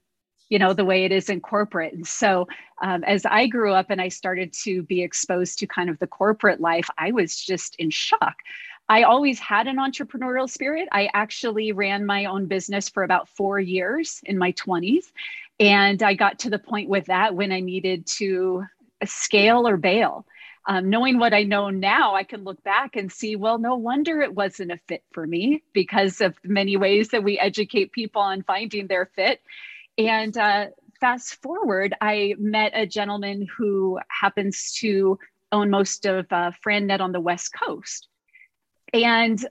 you 0.52 0.60
know 0.60 0.74
the 0.74 0.86
way 0.86 1.06
it 1.06 1.12
is 1.14 1.30
in 1.30 1.40
corporate. 1.40 1.94
And 1.94 2.06
so 2.06 2.48
um, 2.84 3.04
as 3.06 3.26
i 3.26 3.48
grew 3.48 3.74
up 3.74 3.90
and 3.90 4.02
i 4.02 4.10
started 4.10 4.54
to 4.64 4.84
be 4.84 5.02
exposed 5.02 5.58
to 5.60 5.66
kind 5.68 5.90
of 5.90 5.98
the 6.00 6.08
corporate 6.08 6.60
life 6.60 6.88
i 6.98 7.12
was 7.12 7.36
just 7.36 7.76
in 7.78 7.90
shock. 7.90 8.36
I 8.90 9.04
always 9.04 9.40
had 9.40 9.68
an 9.68 9.78
entrepreneurial 9.78 10.50
spirit. 10.50 10.90
I 10.92 11.10
actually 11.14 11.72
ran 11.72 12.06
my 12.06 12.26
own 12.26 12.48
business 12.48 12.90
for 12.90 13.04
about 13.04 13.30
four 13.30 13.58
years 13.60 14.20
in 14.26 14.38
my 14.38 14.52
20s 14.52 15.06
and 15.60 16.04
i 16.04 16.14
got 16.14 16.40
to 16.40 16.50
the 16.50 16.60
point 16.60 16.90
with 16.90 17.06
that 17.06 17.34
when 17.34 17.52
i 17.52 17.62
needed 17.62 18.06
to 18.06 18.66
scale 19.06 19.68
or 19.68 19.78
bail 19.78 20.26
um, 20.68 20.90
knowing 20.90 21.18
what 21.18 21.34
I 21.34 21.44
know 21.44 21.70
now, 21.70 22.16
I 22.16 22.24
can 22.24 22.44
look 22.44 22.64
back 22.64 22.96
and 22.96 23.12
see, 23.12 23.36
well, 23.36 23.58
no 23.58 23.76
wonder 23.76 24.22
it 24.22 24.34
wasn't 24.34 24.72
a 24.72 24.80
fit 24.88 25.04
for 25.12 25.26
me 25.26 25.64
because 25.74 26.22
of 26.22 26.36
many 26.44 26.78
ways 26.78 27.10
that 27.10 27.24
we 27.24 27.40
educate 27.40 27.92
people 27.92 28.22
on 28.22 28.44
finding 28.44 28.88
their 28.88 29.10
fit. 29.16 29.42
And 29.98 30.38
uh, 30.38 30.68
fast 31.00 31.42
forward, 31.42 31.96
I 32.00 32.36
met 32.38 32.74
a 32.76 32.86
gentleman 32.86 33.48
who 33.58 34.00
happens 34.08 34.74
to 34.82 35.18
own 35.52 35.72
most 35.72 36.06
of 36.06 36.28
uh, 36.32 36.52
FranNet 36.66 37.02
on 37.02 37.12
the 37.12 37.20
West 37.20 37.52
Coast. 37.54 38.08
And 38.94 39.44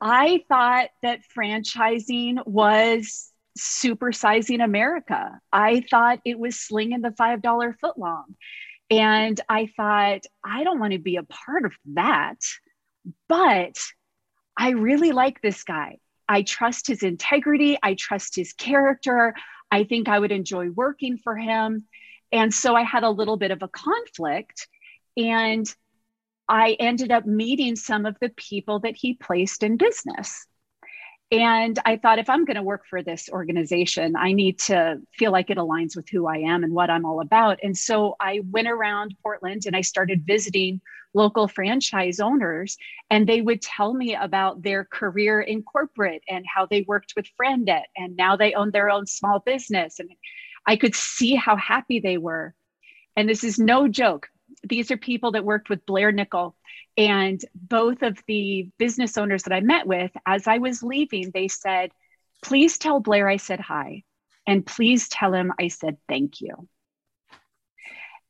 I 0.00 0.44
thought 0.48 0.88
that 1.02 1.20
franchising 1.36 2.44
was 2.44 3.30
supersizing 3.58 4.64
America. 4.64 5.40
I 5.52 5.84
thought 5.88 6.20
it 6.24 6.38
was 6.38 6.58
slinging 6.58 7.02
the 7.02 7.10
$5 7.10 7.74
footlong. 7.82 8.24
And 8.90 9.40
I 9.48 9.68
thought, 9.76 10.22
I 10.44 10.64
don't 10.64 10.80
want 10.80 10.92
to 10.92 10.98
be 10.98 11.16
a 11.16 11.22
part 11.22 11.64
of 11.64 11.72
that. 11.94 12.38
But 13.28 13.78
I 14.56 14.70
really 14.70 15.12
like 15.12 15.40
this 15.40 15.62
guy. 15.62 15.98
I 16.28 16.42
trust 16.42 16.88
his 16.88 17.02
integrity. 17.02 17.78
I 17.82 17.94
trust 17.94 18.36
his 18.36 18.52
character. 18.52 19.34
I 19.70 19.84
think 19.84 20.08
I 20.08 20.18
would 20.18 20.32
enjoy 20.32 20.70
working 20.70 21.16
for 21.18 21.36
him. 21.36 21.86
And 22.32 22.52
so 22.52 22.74
I 22.74 22.82
had 22.82 23.04
a 23.04 23.10
little 23.10 23.36
bit 23.36 23.50
of 23.52 23.62
a 23.62 23.68
conflict. 23.68 24.68
And 25.16 25.72
I 26.48 26.76
ended 26.80 27.12
up 27.12 27.26
meeting 27.26 27.76
some 27.76 28.06
of 28.06 28.16
the 28.20 28.30
people 28.30 28.80
that 28.80 28.96
he 28.96 29.14
placed 29.14 29.62
in 29.62 29.76
business. 29.76 30.46
And 31.32 31.78
I 31.84 31.96
thought, 31.96 32.18
if 32.18 32.28
I'm 32.28 32.44
going 32.44 32.56
to 32.56 32.62
work 32.62 32.86
for 32.90 33.02
this 33.02 33.28
organization, 33.30 34.16
I 34.16 34.32
need 34.32 34.58
to 34.60 35.00
feel 35.12 35.30
like 35.30 35.48
it 35.48 35.58
aligns 35.58 35.94
with 35.94 36.08
who 36.08 36.26
I 36.26 36.38
am 36.38 36.64
and 36.64 36.74
what 36.74 36.90
I'm 36.90 37.04
all 37.04 37.20
about. 37.20 37.60
And 37.62 37.76
so 37.76 38.16
I 38.18 38.40
went 38.50 38.66
around 38.66 39.14
Portland 39.22 39.62
and 39.66 39.76
I 39.76 39.82
started 39.82 40.26
visiting 40.26 40.80
local 41.14 41.48
franchise 41.48 42.20
owners, 42.20 42.76
and 43.10 43.28
they 43.28 43.40
would 43.40 43.60
tell 43.60 43.94
me 43.94 44.14
about 44.14 44.62
their 44.62 44.84
career 44.84 45.40
in 45.40 45.62
corporate 45.62 46.22
and 46.28 46.44
how 46.46 46.66
they 46.66 46.82
worked 46.82 47.14
with 47.16 47.26
FranNet, 47.40 47.84
and 47.96 48.16
now 48.16 48.36
they 48.36 48.54
own 48.54 48.70
their 48.70 48.90
own 48.90 49.06
small 49.06 49.40
business. 49.40 49.98
And 49.98 50.10
I 50.66 50.76
could 50.76 50.94
see 50.94 51.34
how 51.34 51.56
happy 51.56 52.00
they 52.00 52.16
were. 52.16 52.54
And 53.16 53.28
this 53.28 53.42
is 53.42 53.58
no 53.58 53.88
joke. 53.88 54.28
These 54.62 54.90
are 54.90 54.96
people 54.96 55.32
that 55.32 55.44
worked 55.44 55.68
with 55.68 55.86
Blair 55.86 56.12
Nickel 56.12 56.54
and 57.00 57.42
both 57.54 58.02
of 58.02 58.18
the 58.26 58.68
business 58.76 59.16
owners 59.16 59.44
that 59.44 59.54
I 59.54 59.60
met 59.60 59.86
with, 59.86 60.10
as 60.26 60.46
I 60.46 60.58
was 60.58 60.82
leaving, 60.82 61.30
they 61.30 61.48
said, 61.48 61.92
Please 62.42 62.76
tell 62.76 63.00
Blair 63.00 63.26
I 63.26 63.38
said 63.38 63.58
hi. 63.58 64.02
And 64.46 64.66
please 64.66 65.08
tell 65.08 65.32
him 65.32 65.50
I 65.58 65.68
said 65.68 65.96
thank 66.08 66.42
you. 66.42 66.68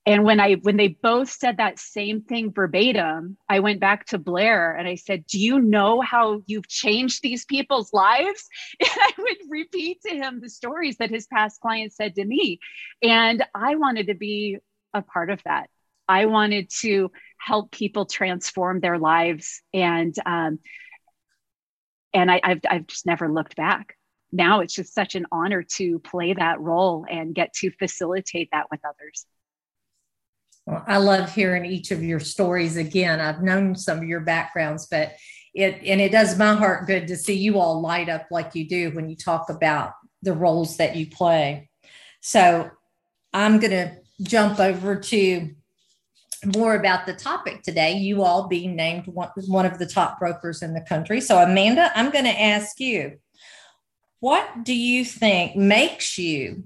And 0.07 0.23
when 0.23 0.39
I 0.39 0.55
when 0.55 0.77
they 0.77 0.89
both 0.89 1.31
said 1.31 1.57
that 1.57 1.81
same 1.81 2.23
thing 2.23 2.53
verbatim, 2.53 3.37
I 3.49 3.59
went 3.59 3.81
back 3.81 4.07
to 4.07 4.19
Blair 4.19 4.73
and 4.73 4.87
I 4.87 4.95
said, 4.95 5.27
"Do 5.27 5.41
you 5.41 5.61
know 5.61 6.01
how 6.01 6.43
you've 6.47 6.69
changed 6.69 7.23
these 7.23 7.45
people's 7.45 7.93
lives?" 7.93 8.49
And 8.81 8.91
I 8.95 9.11
would 9.19 9.37
repeat 9.49 10.01
to 10.03 10.15
him 10.15 10.41
the 10.41 10.49
stories 10.49 10.99
that 10.99 11.11
his 11.11 11.27
past 11.27 11.61
clients 11.61 11.97
said 11.97 12.15
to 12.15 12.25
me, 12.25 12.61
and 13.03 13.45
I 13.53 13.75
wanted 13.75 14.07
to 14.07 14.15
be 14.15 14.59
a 14.95 15.03
part 15.03 15.31
of 15.31 15.43
that. 15.43 15.69
I 16.11 16.27
wanted 16.27 16.71
to 16.81 17.13
help 17.39 17.71
people 17.71 18.05
transform 18.05 18.81
their 18.81 18.99
lives. 18.99 19.63
And 19.73 20.13
um, 20.27 20.59
and 22.13 22.29
I, 22.29 22.41
I've, 22.43 22.61
I've 22.69 22.87
just 22.89 23.07
never 23.07 23.33
looked 23.33 23.55
back. 23.55 23.97
Now 24.33 24.61
it's 24.61 24.75
just 24.75 24.93
such 24.93 25.15
an 25.15 25.27
honor 25.31 25.63
to 25.77 26.01
play 26.01 26.35
that 26.35 26.61
role 26.61 27.07
and 27.09 27.33
get 27.33 27.53
to 27.61 27.71
facilitate 27.71 28.49
that 28.51 28.67
with 28.73 28.81
others. 28.85 29.25
Well, 30.67 30.85
i 30.89 30.99
love 30.99 31.33
hearing 31.33 31.65
each 31.65 31.93
of 31.93 32.03
your 32.03 32.19
stories 32.19 32.77
again. 32.77 33.21
I've 33.21 33.43
known 33.43 33.77
some 33.77 33.99
of 33.99 34.05
your 34.05 34.21
backgrounds 34.21 34.89
but 34.91 35.13
it 35.55 35.81
and 35.85 36.01
it 36.01 36.11
does 36.11 36.37
my 36.37 36.55
heart 36.55 36.89
good 36.89 37.07
to 37.09 37.17
see 37.17 37.37
you 37.37 37.61
all 37.61 37.81
light 37.81 38.09
up 38.09 38.27
like 38.33 38.57
you 38.57 38.69
do 38.69 38.91
when 38.91 39.09
you 39.09 39.17
talk 39.17 39.49
about 39.49 39.93
the 40.23 40.33
roles 40.33 40.77
that 40.79 40.97
you 40.97 41.09
play. 41.09 41.71
So 42.21 42.71
i'm 43.33 43.61
going 43.61 43.71
to 43.71 43.97
jump 44.23 44.59
over 44.59 44.97
to 44.97 45.51
more 46.45 46.75
about 46.75 47.07
the 47.07 47.15
topic 47.15 47.63
today, 47.63 47.93
you 47.93 48.23
all 48.23 48.49
being 48.49 48.77
named 48.77 49.07
one, 49.07 49.31
one 49.47 49.67
of 49.67 49.79
the 49.79 49.87
top 49.87 50.19
brokers 50.19 50.63
in 50.63 50.75
the 50.75 50.81
country. 50.81 51.21
So, 51.21 51.39
Amanda, 51.39 51.91
I'm 51.95 52.11
going 52.11 52.25
to 52.25 52.41
ask 52.41 52.81
you 52.81 53.19
what 54.21 54.65
do 54.65 54.75
you 54.75 55.05
think 55.05 55.57
makes 55.57 56.19
you 56.19 56.65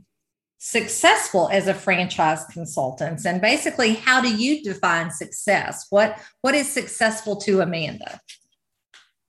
successful 0.58 1.48
as 1.52 1.68
a 1.68 1.74
franchise 1.74 2.44
consultant? 2.46 3.24
And 3.24 3.40
basically, 3.40 3.94
how 3.94 4.20
do 4.20 4.34
you 4.34 4.62
define 4.62 5.10
success? 5.10 5.86
What, 5.90 6.18
what 6.40 6.54
is 6.54 6.68
successful 6.68 7.36
to 7.42 7.60
Amanda? 7.60 8.20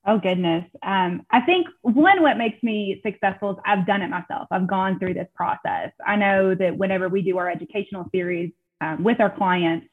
Oh 0.07 0.19
goodness. 0.19 0.65
Um, 0.83 1.25
I 1.31 1.41
think 1.41 1.67
one, 1.81 2.21
what 2.21 2.37
makes 2.37 2.61
me 2.61 3.01
successful 3.03 3.51
is 3.51 3.57
I've 3.65 3.87
done 3.87 4.01
it 4.01 4.09
myself. 4.09 4.47
I've 4.51 4.67
gone 4.67 4.99
through 4.99 5.15
this 5.15 5.27
process. 5.33 5.91
I 6.05 6.15
know 6.15 6.53
that 6.55 6.77
whenever 6.77 7.09
we 7.09 7.23
do 7.23 7.37
our 7.37 7.49
educational 7.49 8.05
series 8.11 8.51
um, 8.81 9.03
with 9.03 9.19
our 9.19 9.35
clients, 9.35 9.87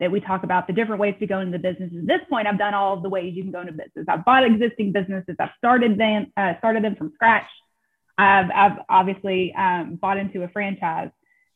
that 0.00 0.10
we 0.10 0.20
talk 0.20 0.42
about 0.42 0.66
the 0.66 0.72
different 0.72 1.00
ways 1.00 1.14
to 1.20 1.26
go 1.26 1.40
into 1.40 1.56
the 1.56 1.62
business. 1.62 1.92
At 1.96 2.06
this 2.06 2.20
point, 2.28 2.48
I've 2.48 2.58
done 2.58 2.74
all 2.74 2.96
of 2.96 3.02
the 3.02 3.08
ways 3.08 3.34
you 3.36 3.42
can 3.42 3.52
go 3.52 3.60
into 3.60 3.72
business. 3.72 4.06
I've 4.08 4.24
bought 4.24 4.44
existing 4.44 4.92
businesses. 4.92 5.36
I've 5.38 5.50
started 5.58 5.98
them, 5.98 6.32
uh, 6.36 6.54
started 6.58 6.82
them 6.82 6.96
from 6.96 7.12
scratch. 7.14 7.46
I've, 8.16 8.50
I've 8.54 8.78
obviously 8.88 9.54
um, 9.56 9.98
bought 10.00 10.16
into 10.16 10.42
a 10.42 10.48
franchise. 10.48 11.10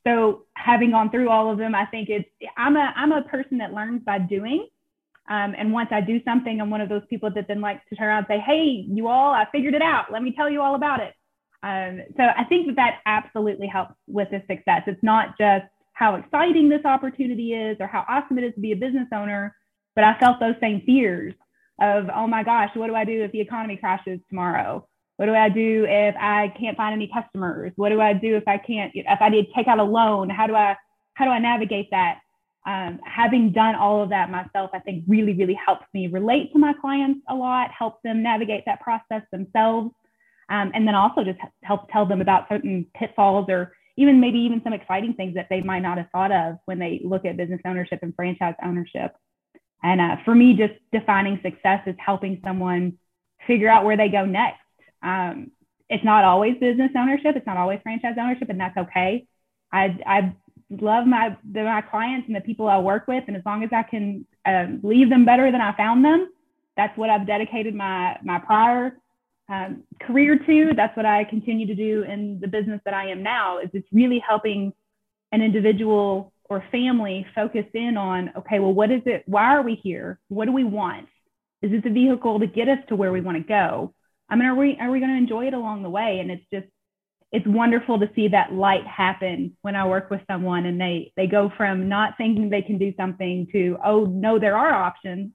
So 0.07 0.45
having 0.55 0.91
gone 0.91 1.11
through 1.11 1.31
all 1.31 1.51
of 1.51 1.59
them, 1.59 1.75
I 1.75 1.87
think 1.87 2.11
it's 2.11 2.29
I'm 2.57 2.77
a 2.77 2.93
I'm 2.95 3.13
a 3.13 3.23
person 3.23 3.59
that 3.59 3.73
learns 3.73 4.03
by 4.05 4.19
doing. 4.19 4.69
Um, 5.31 5.55
and 5.57 5.73
once 5.73 5.89
I 5.91 6.03
do 6.03 6.23
something, 6.25 6.61
I'm 6.61 6.69
one 6.69 6.83
of 6.83 6.91
those 6.91 7.03
people 7.09 7.31
that 7.35 7.49
then 7.49 7.63
likes 7.63 7.81
to 7.89 7.97
turn 7.97 8.09
around 8.09 8.27
and 8.29 8.37
say, 8.37 8.39
"Hey, 8.41 8.85
you 8.87 9.09
all, 9.09 9.33
I 9.33 9.47
figured 9.51 9.73
it 9.73 9.81
out. 9.81 10.13
Let 10.13 10.23
me 10.23 10.35
tell 10.37 10.51
you 10.51 10.61
all 10.61 10.75
about 10.75 11.01
it." 11.01 11.15
Um, 11.63 12.03
so 12.19 12.23
I 12.23 12.45
think 12.45 12.67
that 12.67 12.77
that 12.77 12.99
absolutely 13.07 13.67
helps 13.67 13.95
with 14.07 14.29
the 14.31 14.43
success. 14.47 14.83
It's 14.87 15.03
not 15.03 15.39
just 15.39 15.65
how 15.95 16.17
exciting 16.17 16.69
this 16.69 16.85
opportunity 16.85 17.55
is 17.55 17.77
or 17.81 17.87
how 17.87 18.05
awesome 18.09 18.39
it 18.39 18.45
is 18.45 18.55
to 18.55 18.61
be 18.61 18.73
a 18.73 18.77
business 18.77 19.09
owner. 19.13 19.57
But 19.95 20.05
I 20.05 20.19
felt 20.19 20.41
those 20.41 20.57
same 20.61 20.83
fears 20.85 21.35
of, 21.81 22.07
oh 22.15 22.27
my 22.27 22.43
gosh, 22.43 22.71
what 22.75 22.89
do 22.89 22.95
I 22.95 23.05
do 23.05 23.23
if 23.23 23.33
the 23.33 23.41
economy 23.41 23.77
crashes 23.77 24.21
tomorrow? 24.29 24.87
What 25.17 25.27
do 25.27 25.35
I 25.35 25.49
do 25.49 25.87
if 25.89 26.17
I 26.19 26.53
can't 26.59 26.77
find 26.77 26.93
any 26.93 27.09
customers? 27.13 27.73
What 27.77 27.91
do 27.91 28.01
I 28.01 28.13
do 28.13 28.37
if 28.37 28.47
I 28.49 28.59
can't, 28.59 28.91
if 28.95 29.21
I 29.21 29.29
need 29.29 29.47
to 29.47 29.53
take 29.55 29.69
out 29.69 29.79
a 29.79 29.85
loan? 29.85 30.29
How 30.29 30.49
do 30.49 30.57
I, 30.57 30.77
how 31.15 31.25
do 31.25 31.31
I 31.31 31.39
navigate 31.39 31.89
that? 31.93 32.19
Um, 32.67 32.99
having 33.05 33.53
done 33.53 33.77
all 33.77 34.03
of 34.03 34.09
that 34.09 34.31
myself, 34.31 34.71
I 34.75 34.81
think 34.81 35.05
really, 35.07 35.35
really 35.35 35.59
helps 35.65 35.85
me 35.93 36.09
relate 36.09 36.53
to 36.55 36.59
my 36.59 36.73
clients 36.81 37.21
a 37.29 37.35
lot, 37.35 37.71
helps 37.71 38.03
them 38.03 38.23
navigate 38.23 38.65
that 38.67 38.81
process 38.81 39.23
themselves. 39.31 39.95
Um, 40.49 40.73
and 40.75 40.89
then 40.89 40.95
also 40.95 41.23
just 41.23 41.39
help 41.63 41.89
tell 41.91 42.07
them 42.07 42.21
about 42.21 42.49
certain 42.49 42.87
pitfalls 42.97 43.47
or 43.49 43.73
even 43.97 44.21
maybe 44.21 44.39
even 44.39 44.61
some 44.65 44.73
exciting 44.73 45.15
things 45.15 45.35
that 45.35 45.47
they 45.51 45.61
might 45.61 45.81
not 45.81 45.99
have 45.99 46.09
thought 46.11 46.33
of 46.33 46.57
when 46.65 46.79
they 46.79 47.01
look 47.05 47.25
at 47.25 47.37
business 47.37 47.61
ownership 47.65 48.01
and 48.03 48.15
franchise 48.15 48.55
ownership. 48.65 49.15
And 49.83 50.01
uh, 50.01 50.17
for 50.25 50.35
me, 50.35 50.55
just 50.55 50.75
defining 50.93 51.39
success 51.43 51.81
is 51.87 51.95
helping 51.99 52.41
someone 52.45 52.99
figure 53.47 53.69
out 53.69 53.85
where 53.85 53.97
they 53.97 54.09
go 54.09 54.25
next. 54.25 54.61
Um, 55.03 55.51
it's 55.89 56.05
not 56.05 56.25
always 56.25 56.55
business 56.59 56.91
ownership, 56.97 57.37
it's 57.37 57.47
not 57.47 57.59
always 57.59 57.81
franchise 57.83 58.17
ownership, 58.19 58.49
and 58.49 58.59
that's 58.59 58.77
okay. 58.77 59.27
I, 59.71 59.99
I 60.07 60.35
love 60.71 61.07
my 61.07 61.37
the, 61.53 61.63
my 61.63 61.83
clients 61.83 62.27
and 62.27 62.35
the 62.35 62.41
people 62.41 62.67
I 62.69 62.79
work 62.79 63.07
with, 63.07 63.25
and 63.27 63.37
as 63.37 63.43
long 63.45 63.63
as 63.63 63.71
I 63.73 63.83
can 63.83 64.27
uh, 64.47 64.67
leave 64.83 65.11
them 65.11 65.25
better 65.25 65.53
than 65.53 65.61
I 65.61 65.77
found 65.77 66.05
them, 66.05 66.31
that's 66.77 66.97
what 66.97 67.11
I've 67.11 67.27
dedicated 67.27 67.75
my 67.75 68.17
my 68.23 68.39
prior 68.39 68.99
um, 69.49 69.83
career 70.01 70.39
to. 70.39 70.73
That's 70.75 70.97
what 70.97 71.07
I 71.07 71.25
continue 71.25 71.67
to 71.67 71.75
do 71.75 72.03
in 72.03 72.41
the 72.41 72.49
business 72.49 72.81
that 72.85 72.95
I 72.95 73.11
am 73.11 73.23
now. 73.23 73.59
Is 73.59 73.71
it's 73.73 73.89
really 73.93 74.23
helping 74.27 74.73
an 75.33 75.43
individual 75.43 76.33
or 76.49 76.65
family 76.71 77.27
focus 77.35 77.65
in 77.75 77.97
on 77.97 78.31
okay, 78.39 78.59
well, 78.59 78.73
what 78.73 78.91
is 78.91 79.03
it? 79.07 79.25
Why 79.27 79.55
are 79.55 79.63
we 79.63 79.75
here? 79.75 80.19
What 80.29 80.47
do 80.47 80.53
we 80.53 80.65
want? 80.65 81.09
Is 81.63 81.71
this 81.71 81.83
a 81.85 81.91
vehicle 81.91 82.41
to 82.41 82.47
get 82.47 82.69
us 82.69 82.79
to 82.89 82.97
where 82.97 83.13
we 83.13 83.21
want 83.21 83.39
to 83.39 83.45
go? 83.45 83.95
I 84.29 84.37
mean, 84.37 84.47
are 84.47 84.55
we 84.55 84.79
are 84.81 84.91
we 84.91 85.01
going 85.01 85.13
to 85.13 85.19
enjoy 85.19 85.47
it 85.47 85.55
along 85.55 85.83
the 85.83 85.91
way? 85.91 86.19
And 86.21 86.31
it's 86.31 86.45
just 86.53 86.67
it's 87.33 87.47
wonderful 87.47 87.99
to 87.99 88.09
see 88.15 88.29
that 88.29 88.53
light 88.53 88.87
happen 88.87 89.57
when 89.63 89.75
I 89.75 89.87
work 89.87 90.09
with 90.09 90.21
someone 90.31 90.67
and 90.67 90.81
they 90.81 91.13
they 91.17 91.27
go 91.27 91.51
from 91.57 91.89
not 91.89 92.15
thinking 92.17 92.49
they 92.49 92.63
can 92.63 92.79
do 92.79 92.95
something 92.97 93.49
to 93.53 93.77
oh 93.85 94.05
no, 94.05 94.39
there 94.39 94.57
are 94.57 94.73
options 94.73 95.33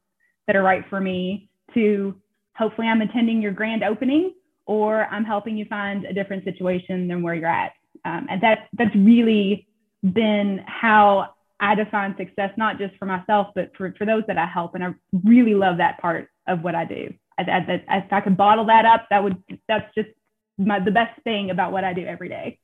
that 0.48 0.56
are 0.56 0.64
right 0.64 0.86
for 0.90 1.00
me 1.00 1.50
to 1.74 2.16
hopefully 2.60 2.88
I'm 2.88 3.02
attending 3.02 3.42
your 3.42 3.54
grand 3.54 3.84
opening 3.84 4.34
or 4.66 5.06
I'm 5.06 5.24
helping 5.24 5.58
you 5.58 5.66
find 5.66 6.04
a 6.06 6.14
different 6.14 6.44
situation 6.44 7.08
than 7.08 7.24
where 7.24 7.34
you're 7.34 7.48
at. 7.48 7.72
Um, 8.04 8.28
and 8.30 8.44
that, 8.44 8.68
that's 8.74 8.94
really 8.96 9.68
been 10.04 10.64
how 10.68 11.30
I 11.60 11.76
define 11.76 12.16
success, 12.18 12.52
not 12.58 12.78
just 12.78 12.96
for 12.98 13.06
myself, 13.06 13.48
but 13.56 13.72
for, 13.78 13.94
for 13.98 14.06
those 14.06 14.24
that 14.28 14.38
I 14.38 14.46
help. 14.46 14.76
And 14.76 14.84
I 14.84 14.94
really 15.24 15.56
love 15.56 15.78
that 15.78 16.00
part 16.00 16.30
of 16.48 16.62
what 16.62 16.76
I 16.76 16.86
do. 16.86 17.14
I, 17.38 17.44
I, 17.44 17.98
if 17.98 18.12
I 18.14 18.22
could 18.22 18.36
bottle 18.36 18.66
that 18.66 18.86
up, 18.86 19.08
that 19.10 19.24
would, 19.24 19.42
that's 19.68 19.94
just 19.96 20.10
my, 20.58 20.80
the 20.80 20.92
best 20.92 21.20
thing 21.24 21.52
about 21.52 21.72
what 21.72 21.86
I 21.86 21.94
do 21.94 22.06
every 22.06 22.30
day. 22.30 22.60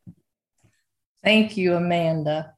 Thank 1.23 1.55
you, 1.57 1.75
Amanda. 1.75 2.53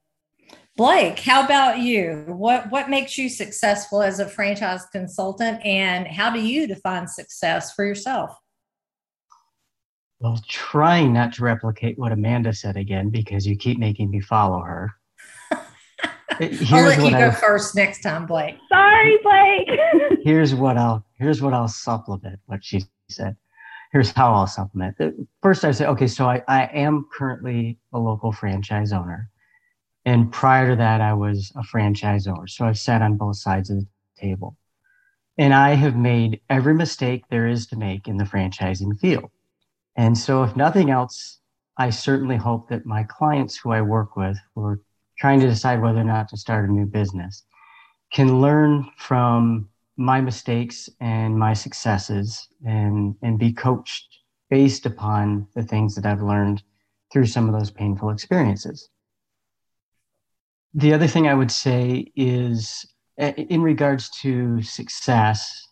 Blake, 0.78 1.18
how 1.18 1.44
about 1.44 1.80
you? 1.80 2.24
What 2.28 2.70
what 2.70 2.88
makes 2.88 3.18
you 3.18 3.30
successful 3.30 4.04
as 4.04 4.20
a 4.20 4.30
franchise 4.30 4.86
consultant 4.92 5.60
and 5.66 6.06
how 6.06 6.32
do 6.32 6.40
you 6.40 6.68
define 6.68 7.08
success 7.08 7.74
for 7.74 7.84
yourself? 7.84 8.38
Well, 10.20 10.40
trying 10.48 11.14
not 11.14 11.34
to 11.34 11.44
replicate 11.44 11.98
what 11.98 12.12
Amanda 12.12 12.54
said 12.54 12.78
again 12.78 13.10
because 13.10 13.48
you 13.48 13.58
keep 13.58 13.80
making 13.80 14.12
me 14.12 14.22
follow 14.22 14.60
her. 14.60 14.94
I'll 15.52 16.84
let 16.84 17.04
you 17.04 17.10
go 17.10 17.28
I, 17.28 17.32
first 17.32 17.76
next 17.76 18.04
time, 18.04 18.28
Blake. 18.28 18.58
Sorry, 18.70 19.18
Blake. 19.24 19.80
here's 20.24 20.54
what 20.54 20.78
I'll 20.78 21.04
here's 21.18 21.42
what 21.42 21.56
I'll 21.56 21.68
supplement 21.68 22.40
what 22.46 22.64
she 22.64 22.84
said. 23.10 23.36
Here's 23.92 24.12
how 24.12 24.32
I'll 24.32 24.46
supplement. 24.46 24.96
First, 25.42 25.66
I 25.66 25.72
say, 25.72 25.88
okay, 25.88 26.08
so 26.08 26.30
I, 26.30 26.44
I 26.48 26.66
am 26.66 27.08
currently 27.12 27.80
a 27.94 27.98
local 27.98 28.32
franchise 28.32 28.94
owner 28.94 29.32
And 30.08 30.32
prior 30.32 30.70
to 30.70 30.76
that, 30.78 31.02
I 31.02 31.12
was 31.12 31.52
a 31.58 31.64
franchisor. 31.64 32.50
So 32.50 32.64
I've 32.64 32.80
sat 32.80 33.02
on 33.02 33.18
both 33.18 33.36
sides 33.36 33.70
of 33.70 33.80
the 33.80 33.88
table. 34.18 34.56
And 35.38 35.54
I 35.54 35.72
have 35.72 35.98
made 35.98 36.40
every 36.50 36.74
mistake 36.74 37.26
there 37.30 37.46
is 37.46 37.68
to 37.68 37.76
make 37.76 38.08
in 38.08 38.16
the 38.16 38.24
franchising 38.24 38.98
field. 39.02 39.30
And 39.98 40.18
so, 40.18 40.44
if 40.44 40.56
nothing 40.56 40.92
else, 40.92 41.40
I 41.78 41.90
certainly 41.90 42.38
hope 42.38 42.70
that 42.70 42.86
my 42.86 43.04
clients 43.04 43.58
who 43.58 43.72
I 43.72 43.82
work 43.82 44.16
with, 44.16 44.38
who 44.56 44.64
are 44.64 44.82
trying 45.20 45.42
to 45.42 45.48
decide 45.48 45.82
whether 45.82 46.00
or 46.00 46.06
not 46.06 46.30
to 46.30 46.38
start 46.38 46.70
a 46.70 46.72
new 46.72 46.86
business, 46.86 47.44
can 48.14 48.40
learn 48.40 48.90
from 48.96 49.68
my 49.98 50.22
mistakes 50.22 50.90
and 51.02 51.38
my 51.38 51.54
successes 51.54 52.48
and, 52.66 53.14
and 53.22 53.38
be 53.38 53.52
coached 53.52 54.08
based 54.50 54.86
upon 54.86 55.50
the 55.54 55.64
things 55.64 55.96
that 55.96 56.06
I've 56.06 56.22
learned 56.22 56.64
through 57.12 57.26
some 57.26 57.50
of 57.50 57.60
those 57.60 57.72
painful 57.72 58.10
experiences. 58.10 58.90
The 60.78 60.94
other 60.94 61.08
thing 61.08 61.28
I 61.28 61.34
would 61.34 61.50
say 61.50 62.12
is 62.16 62.86
in 63.18 63.64
regards 63.64 64.12
to 64.22 64.62
success, 64.62 65.70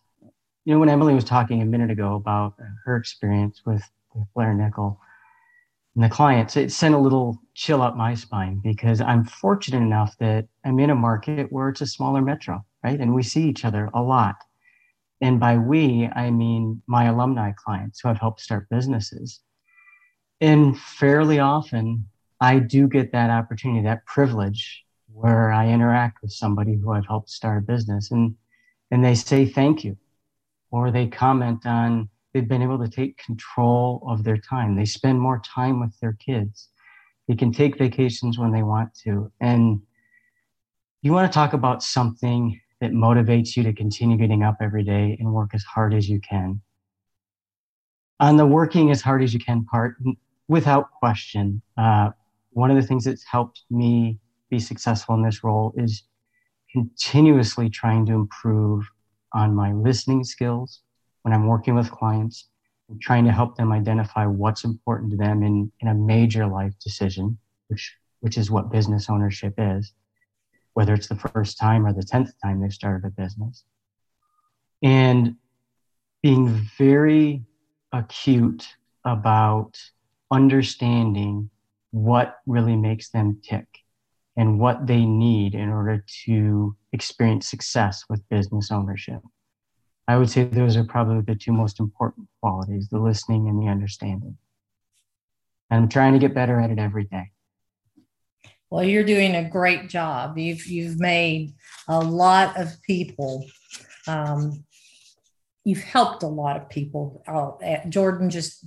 you 0.64 0.74
know, 0.74 0.80
when 0.80 0.88
Emily 0.88 1.14
was 1.14 1.22
talking 1.22 1.62
a 1.62 1.64
minute 1.64 1.92
ago 1.92 2.16
about 2.16 2.54
her 2.84 2.96
experience 2.96 3.62
with, 3.64 3.82
Blair 4.34 4.52
Nickel 4.54 4.98
and 5.94 6.02
the 6.02 6.08
clients, 6.08 6.56
it 6.56 6.72
sent 6.72 6.94
a 6.94 6.98
little 6.98 7.38
chill 7.54 7.82
up 7.82 7.96
my 7.96 8.14
spine 8.14 8.60
because 8.64 9.00
I'm 9.00 9.24
fortunate 9.24 9.82
enough 9.82 10.16
that 10.18 10.48
I'm 10.64 10.80
in 10.80 10.90
a 10.90 10.94
market 10.94 11.52
where 11.52 11.68
it's 11.68 11.82
a 11.82 11.86
smaller 11.86 12.22
metro, 12.22 12.64
right? 12.82 12.98
And 12.98 13.14
we 13.14 13.22
see 13.22 13.46
each 13.46 13.64
other 13.64 13.90
a 13.94 14.02
lot. 14.02 14.36
And 15.20 15.38
by 15.38 15.58
we, 15.58 16.08
I 16.16 16.30
mean 16.30 16.82
my 16.86 17.04
alumni 17.04 17.52
clients 17.52 18.00
who 18.00 18.08
have 18.08 18.18
helped 18.18 18.40
start 18.40 18.68
businesses. 18.70 19.40
And 20.40 20.76
fairly 20.76 21.38
often, 21.38 22.06
I 22.40 22.58
do 22.58 22.88
get 22.88 23.12
that 23.12 23.30
opportunity, 23.30 23.84
that 23.84 24.06
privilege 24.06 24.82
where 25.16 25.50
I 25.50 25.68
interact 25.68 26.20
with 26.20 26.30
somebody 26.30 26.76
who 26.76 26.92
I've 26.92 27.06
helped 27.06 27.30
start 27.30 27.58
a 27.58 27.66
business 27.66 28.10
and, 28.10 28.34
and 28.90 29.02
they 29.02 29.14
say 29.14 29.46
thank 29.46 29.82
you, 29.82 29.96
or 30.70 30.90
they 30.90 31.06
comment 31.06 31.64
on 31.64 32.10
they've 32.34 32.46
been 32.46 32.62
able 32.62 32.78
to 32.78 32.88
take 32.88 33.16
control 33.16 34.04
of 34.06 34.22
their 34.22 34.36
time. 34.36 34.76
They 34.76 34.84
spend 34.84 35.18
more 35.18 35.40
time 35.40 35.80
with 35.80 35.98
their 36.00 36.12
kids. 36.12 36.68
They 37.28 37.34
can 37.34 37.50
take 37.50 37.78
vacations 37.78 38.38
when 38.38 38.52
they 38.52 38.62
want 38.62 38.94
to. 39.04 39.32
And 39.40 39.80
you 41.00 41.12
want 41.12 41.32
to 41.32 41.34
talk 41.34 41.54
about 41.54 41.82
something 41.82 42.60
that 42.82 42.92
motivates 42.92 43.56
you 43.56 43.62
to 43.62 43.72
continue 43.72 44.18
getting 44.18 44.42
up 44.42 44.58
every 44.60 44.84
day 44.84 45.16
and 45.18 45.32
work 45.32 45.54
as 45.54 45.64
hard 45.64 45.94
as 45.94 46.10
you 46.10 46.20
can. 46.20 46.60
On 48.20 48.36
the 48.36 48.46
working 48.46 48.90
as 48.90 49.00
hard 49.00 49.22
as 49.22 49.32
you 49.32 49.40
can 49.40 49.64
part, 49.64 49.96
without 50.46 50.90
question, 50.90 51.62
uh, 51.78 52.10
one 52.50 52.70
of 52.70 52.76
the 52.76 52.86
things 52.86 53.04
that's 53.04 53.24
helped 53.24 53.62
me 53.70 54.18
be 54.50 54.58
successful 54.58 55.14
in 55.14 55.22
this 55.22 55.42
role 55.42 55.72
is 55.76 56.04
continuously 56.72 57.68
trying 57.68 58.06
to 58.06 58.12
improve 58.12 58.88
on 59.32 59.54
my 59.54 59.72
listening 59.72 60.24
skills 60.24 60.80
when 61.22 61.32
I'm 61.32 61.46
working 61.46 61.74
with 61.74 61.90
clients 61.90 62.48
and 62.88 63.00
trying 63.00 63.24
to 63.24 63.32
help 63.32 63.56
them 63.56 63.72
identify 63.72 64.26
what's 64.26 64.64
important 64.64 65.10
to 65.10 65.16
them 65.16 65.42
in, 65.42 65.72
in 65.80 65.88
a 65.88 65.94
major 65.94 66.46
life 66.46 66.74
decision, 66.82 67.38
which, 67.68 67.96
which 68.20 68.38
is 68.38 68.50
what 68.50 68.70
business 68.70 69.10
ownership 69.10 69.54
is, 69.58 69.92
whether 70.74 70.94
it's 70.94 71.08
the 71.08 71.16
first 71.16 71.58
time 71.58 71.86
or 71.86 71.92
the 71.92 72.02
10th 72.02 72.32
time 72.42 72.60
they've 72.60 72.72
started 72.72 73.06
a 73.06 73.10
business. 73.10 73.64
And 74.82 75.36
being 76.22 76.48
very 76.78 77.42
acute 77.92 78.66
about 79.04 79.78
understanding 80.30 81.50
what 81.90 82.38
really 82.46 82.76
makes 82.76 83.10
them 83.10 83.40
tick 83.42 83.66
and 84.36 84.60
what 84.60 84.86
they 84.86 85.04
need 85.04 85.54
in 85.54 85.70
order 85.70 86.04
to 86.24 86.76
experience 86.92 87.48
success 87.48 88.04
with 88.08 88.28
business 88.28 88.70
ownership. 88.70 89.20
I 90.08 90.16
would 90.18 90.30
say 90.30 90.44
those 90.44 90.76
are 90.76 90.84
probably 90.84 91.22
the 91.22 91.34
two 91.34 91.52
most 91.52 91.80
important 91.80 92.28
qualities 92.40 92.88
the 92.88 92.98
listening 92.98 93.48
and 93.48 93.60
the 93.60 93.68
understanding. 93.68 94.36
And 95.70 95.82
I'm 95.82 95.88
trying 95.88 96.12
to 96.12 96.18
get 96.18 96.34
better 96.34 96.60
at 96.60 96.70
it 96.70 96.78
every 96.78 97.04
day. 97.04 97.32
Well, 98.70 98.84
you're 98.84 99.04
doing 99.04 99.34
a 99.34 99.48
great 99.48 99.88
job. 99.88 100.38
You've 100.38 100.66
you've 100.66 101.00
made 101.00 101.54
a 101.88 102.00
lot 102.00 102.60
of 102.60 102.80
people. 102.82 103.46
Um, 104.06 104.64
you've 105.64 105.82
helped 105.82 106.22
a 106.22 106.28
lot 106.28 106.56
of 106.56 106.68
people. 106.68 107.22
I'll, 107.26 107.60
Jordan 107.88 108.30
just 108.30 108.64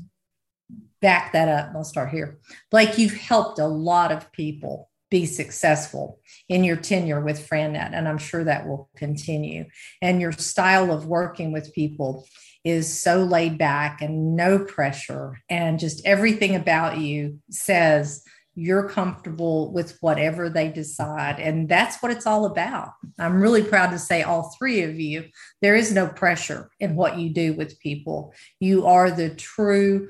back 1.02 1.34
that 1.34 1.48
up. 1.48 1.72
I'll 1.76 1.84
start 1.84 2.10
here. 2.10 2.40
Blake, 2.72 2.98
you've 2.98 3.14
helped 3.14 3.60
a 3.60 3.68
lot 3.68 4.12
of 4.12 4.32
people 4.32 4.90
be 5.10 5.26
successful 5.26 6.20
in 6.48 6.64
your 6.64 6.76
tenure 6.76 7.22
with 7.22 7.48
FranNet, 7.48 7.92
and 7.94 8.08
I'm 8.08 8.18
sure 8.18 8.44
that 8.44 8.68
will 8.68 8.90
continue. 8.96 9.66
And 10.02 10.22
your 10.22 10.32
style 10.32 10.92
of 10.92 11.06
working 11.06 11.52
with 11.52 11.74
people 11.74 12.28
is 12.64 13.02
so 13.02 13.24
laid 13.24 13.58
back 13.58 14.02
and 14.02 14.36
no 14.36 14.60
pressure, 14.60 15.40
and 15.50 15.80
just 15.80 16.06
everything 16.06 16.56
about 16.56 16.98
you 16.98 17.40
says 17.50 18.24
you're 18.56 18.90
comfortable 18.90 19.72
with 19.72 19.98
whatever 20.02 20.50
they 20.50 20.68
decide. 20.70 21.40
And 21.40 21.70
that's 21.70 22.02
what 22.02 22.12
it's 22.12 22.28
all 22.28 22.46
about. 22.46 22.92
I'm 23.18 23.42
really 23.42 23.64
proud 23.64 23.92
to 23.92 24.00
say, 24.00 24.22
all 24.22 24.54
three 24.58 24.82
of 24.82 25.00
you, 25.00 25.30
there 25.62 25.76
is 25.76 25.94
no 25.94 26.08
pressure 26.08 26.70
in 26.80 26.96
what 26.96 27.18
you 27.18 27.30
do 27.30 27.54
with 27.54 27.80
people. 27.80 28.34
You 28.60 28.86
are 28.86 29.12
the 29.12 29.30
true 29.30 30.10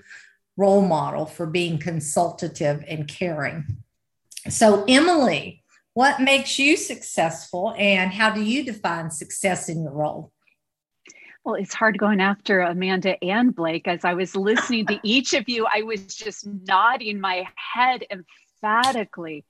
role 0.57 0.81
model 0.81 1.27
for 1.27 1.45
being 1.45 1.77
consultative 1.77 2.83
and 2.87 3.07
caring. 3.07 3.77
So, 4.49 4.83
Emily, 4.87 5.63
what 5.93 6.21
makes 6.21 6.57
you 6.59 6.77
successful 6.77 7.73
and 7.77 8.11
how 8.11 8.29
do 8.31 8.41
you 8.41 8.63
define 8.63 9.11
success 9.11 9.69
in 9.69 9.83
your 9.83 9.93
role? 9.93 10.31
Well, 11.43 11.55
it's 11.55 11.73
hard 11.73 11.97
going 11.97 12.21
after 12.21 12.61
Amanda 12.61 13.21
and 13.23 13.55
Blake. 13.55 13.87
As 13.87 14.05
I 14.05 14.13
was 14.13 14.35
listening 14.35 14.85
to 14.87 14.99
each 15.03 15.33
of 15.33 15.47
you, 15.47 15.65
I 15.65 15.81
was 15.81 16.05
just 16.05 16.47
nodding 16.67 17.19
my 17.19 17.47
head 17.55 18.03
emphatically. 18.11 19.45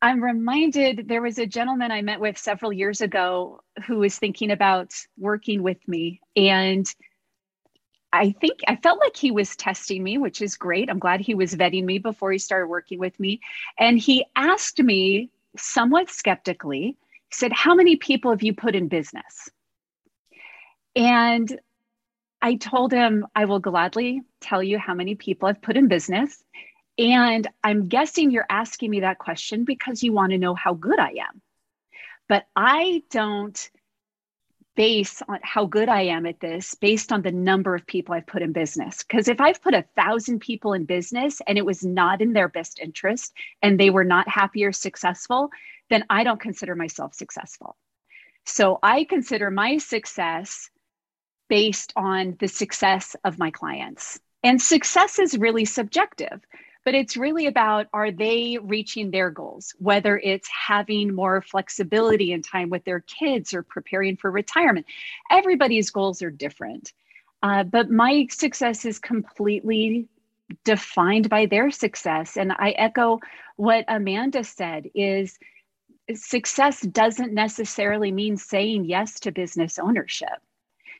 I'm 0.00 0.22
reminded 0.22 1.06
there 1.08 1.22
was 1.22 1.38
a 1.38 1.46
gentleman 1.46 1.92
I 1.92 2.02
met 2.02 2.20
with 2.20 2.36
several 2.36 2.72
years 2.72 3.00
ago 3.00 3.60
who 3.86 3.98
was 3.98 4.18
thinking 4.18 4.50
about 4.50 4.92
working 5.16 5.62
with 5.62 5.78
me. 5.86 6.20
And 6.34 6.86
I 8.12 8.32
think 8.32 8.60
I 8.68 8.76
felt 8.76 9.00
like 9.00 9.16
he 9.16 9.30
was 9.30 9.56
testing 9.56 10.02
me, 10.02 10.18
which 10.18 10.42
is 10.42 10.56
great. 10.56 10.90
I'm 10.90 10.98
glad 10.98 11.20
he 11.20 11.34
was 11.34 11.54
vetting 11.54 11.84
me 11.84 11.98
before 11.98 12.30
he 12.30 12.38
started 12.38 12.66
working 12.66 12.98
with 12.98 13.18
me. 13.18 13.40
And 13.78 13.98
he 13.98 14.26
asked 14.36 14.82
me 14.82 15.30
somewhat 15.56 16.10
skeptically, 16.10 16.96
said, 17.30 17.52
How 17.52 17.74
many 17.74 17.96
people 17.96 18.30
have 18.30 18.42
you 18.42 18.54
put 18.54 18.74
in 18.74 18.88
business? 18.88 19.48
And 20.94 21.58
I 22.42 22.56
told 22.56 22.92
him, 22.92 23.26
I 23.34 23.46
will 23.46 23.60
gladly 23.60 24.22
tell 24.40 24.62
you 24.62 24.78
how 24.78 24.94
many 24.94 25.14
people 25.14 25.48
I've 25.48 25.62
put 25.62 25.76
in 25.76 25.88
business. 25.88 26.42
And 26.98 27.48
I'm 27.64 27.88
guessing 27.88 28.30
you're 28.30 28.46
asking 28.50 28.90
me 28.90 29.00
that 29.00 29.18
question 29.18 29.64
because 29.64 30.02
you 30.02 30.12
want 30.12 30.32
to 30.32 30.38
know 30.38 30.54
how 30.54 30.74
good 30.74 30.98
I 30.98 31.10
am. 31.10 31.40
But 32.28 32.46
I 32.54 33.02
don't 33.10 33.70
base 34.74 35.22
on 35.28 35.38
how 35.42 35.66
good 35.66 35.88
I 35.88 36.02
am 36.02 36.26
at 36.26 36.40
this 36.40 36.74
based 36.74 37.12
on 37.12 37.22
the 37.22 37.32
number 37.32 37.74
of 37.74 37.86
people 37.86 38.14
I've 38.14 38.26
put 38.26 38.42
in 38.42 38.52
business. 38.52 39.02
Because 39.02 39.28
if 39.28 39.40
I've 39.40 39.62
put 39.62 39.74
a 39.74 39.84
thousand 39.96 40.40
people 40.40 40.72
in 40.72 40.84
business 40.84 41.40
and 41.46 41.58
it 41.58 41.66
was 41.66 41.84
not 41.84 42.22
in 42.22 42.32
their 42.32 42.48
best 42.48 42.78
interest 42.80 43.32
and 43.60 43.78
they 43.78 43.90
were 43.90 44.04
not 44.04 44.28
happy 44.28 44.64
or 44.64 44.72
successful, 44.72 45.50
then 45.90 46.04
I 46.08 46.24
don't 46.24 46.40
consider 46.40 46.74
myself 46.74 47.14
successful. 47.14 47.76
So 48.46 48.78
I 48.82 49.04
consider 49.04 49.50
my 49.50 49.78
success 49.78 50.70
based 51.48 51.92
on 51.96 52.36
the 52.40 52.48
success 52.48 53.14
of 53.24 53.38
my 53.38 53.50
clients. 53.50 54.18
And 54.42 54.60
success 54.60 55.18
is 55.18 55.38
really 55.38 55.64
subjective 55.64 56.40
but 56.84 56.94
it's 56.94 57.16
really 57.16 57.46
about 57.46 57.86
are 57.92 58.10
they 58.10 58.58
reaching 58.60 59.10
their 59.10 59.30
goals, 59.30 59.74
whether 59.78 60.18
it's 60.18 60.48
having 60.48 61.14
more 61.14 61.42
flexibility 61.42 62.32
in 62.32 62.42
time 62.42 62.70
with 62.70 62.84
their 62.84 63.00
kids 63.00 63.54
or 63.54 63.62
preparing 63.62 64.16
for 64.16 64.30
retirement. 64.30 64.86
Everybody's 65.30 65.90
goals 65.90 66.22
are 66.22 66.30
different. 66.30 66.92
Uh, 67.42 67.64
but 67.64 67.90
my 67.90 68.26
success 68.30 68.84
is 68.84 68.98
completely 68.98 70.08
defined 70.64 71.28
by 71.28 71.46
their 71.46 71.70
success. 71.70 72.36
And 72.36 72.52
I 72.52 72.70
echo 72.70 73.20
what 73.56 73.84
Amanda 73.88 74.44
said 74.44 74.88
is 74.94 75.38
success 76.14 76.80
doesn't 76.82 77.32
necessarily 77.32 78.12
mean 78.12 78.36
saying 78.36 78.84
yes 78.84 79.20
to 79.20 79.32
business 79.32 79.78
ownership. 79.78 80.40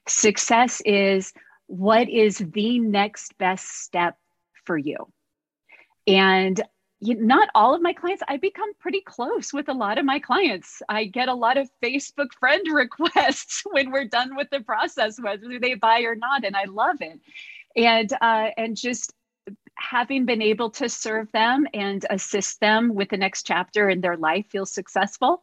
Success 0.08 0.80
is 0.84 1.32
what 1.66 2.08
is 2.08 2.38
the 2.38 2.78
next 2.78 3.36
best 3.38 3.82
step 3.82 4.16
for 4.64 4.78
you 4.78 5.12
and 6.06 6.60
not 7.02 7.48
all 7.54 7.74
of 7.74 7.82
my 7.82 7.92
clients, 7.92 8.22
I 8.28 8.36
become 8.36 8.72
pretty 8.78 9.00
close 9.00 9.52
with 9.52 9.68
a 9.68 9.74
lot 9.74 9.98
of 9.98 10.04
my 10.04 10.18
clients. 10.18 10.82
I 10.88 11.04
get 11.04 11.28
a 11.28 11.34
lot 11.34 11.56
of 11.56 11.68
Facebook 11.82 12.32
friend 12.38 12.62
requests 12.72 13.62
when 13.72 13.90
we're 13.90 14.06
done 14.06 14.36
with 14.36 14.48
the 14.50 14.60
process, 14.60 15.20
whether 15.20 15.58
they 15.58 15.74
buy 15.74 16.02
or 16.02 16.14
not, 16.14 16.44
and 16.44 16.56
I 16.56 16.64
love 16.64 16.96
it. 17.00 17.20
And 17.76 18.12
uh, 18.20 18.50
and 18.56 18.76
just 18.76 19.12
having 19.76 20.26
been 20.26 20.42
able 20.42 20.70
to 20.70 20.88
serve 20.88 21.30
them 21.32 21.66
and 21.74 22.04
assist 22.10 22.60
them 22.60 22.94
with 22.94 23.08
the 23.08 23.16
next 23.16 23.46
chapter 23.46 23.88
in 23.88 24.00
their 24.00 24.16
life 24.16 24.46
feels 24.50 24.72
successful. 24.72 25.42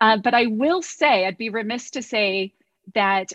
Uh, 0.00 0.18
but 0.18 0.34
I 0.34 0.46
will 0.46 0.82
say, 0.82 1.26
I'd 1.26 1.38
be 1.38 1.48
remiss 1.48 1.90
to 1.92 2.02
say 2.02 2.52
that 2.94 3.32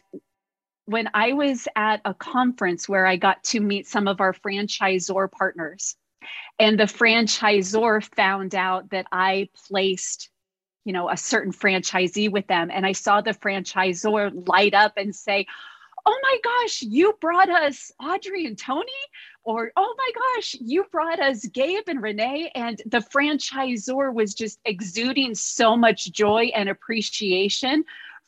when 0.86 1.10
I 1.13 1.34
was 1.34 1.67
at 1.75 2.01
a 2.06 2.13
conference 2.13 2.88
where 2.88 3.06
I 3.06 3.17
got 3.17 3.43
to 3.45 3.60
meet 3.60 3.88
some 3.88 4.08
of 4.08 4.21
our 4.21 4.34
franchisor 4.34 5.30
partners, 5.32 5.95
and 6.59 6.79
the 6.79 6.85
franchisor 6.85 8.03
found 8.15 8.55
out 8.55 8.89
that 8.89 9.07
I 9.11 9.49
placed 9.67 10.29
you 10.85 10.93
know 10.93 11.09
a 11.09 11.17
certain 11.17 11.51
franchisee 11.51 12.31
with 12.31 12.47
them. 12.47 12.71
And 12.71 12.85
i 12.85 12.93
saw 12.93 13.19
the 13.19 13.31
franchisor 13.31 14.47
light 14.47 14.73
up 14.73 14.93
and 14.95 15.13
say 15.13 15.45
oh 16.05 16.19
my 16.23 16.37
gosh 16.41 16.81
you 16.81 17.13
brought 17.19 17.49
us 17.49 17.91
audrey 18.01 18.45
and 18.45 18.57
tony? 18.57 18.87
Or 19.43 19.71
oh 19.75 19.95
my 19.97 20.09
gosh 20.15 20.55
you 20.59 20.85
brought 20.91 21.19
us 21.19 21.45
gabe 21.45 21.83
and 21.87 22.01
renee? 22.01 22.51
And 22.55 22.81
the 22.85 22.99
franchisor 22.99 24.13
was 24.13 24.33
just 24.33 24.59
exuding 24.63 25.35
so 25.35 25.75
much 25.75 26.11
joy 26.11 26.51
and 26.55 26.69
appreciation 26.69 27.83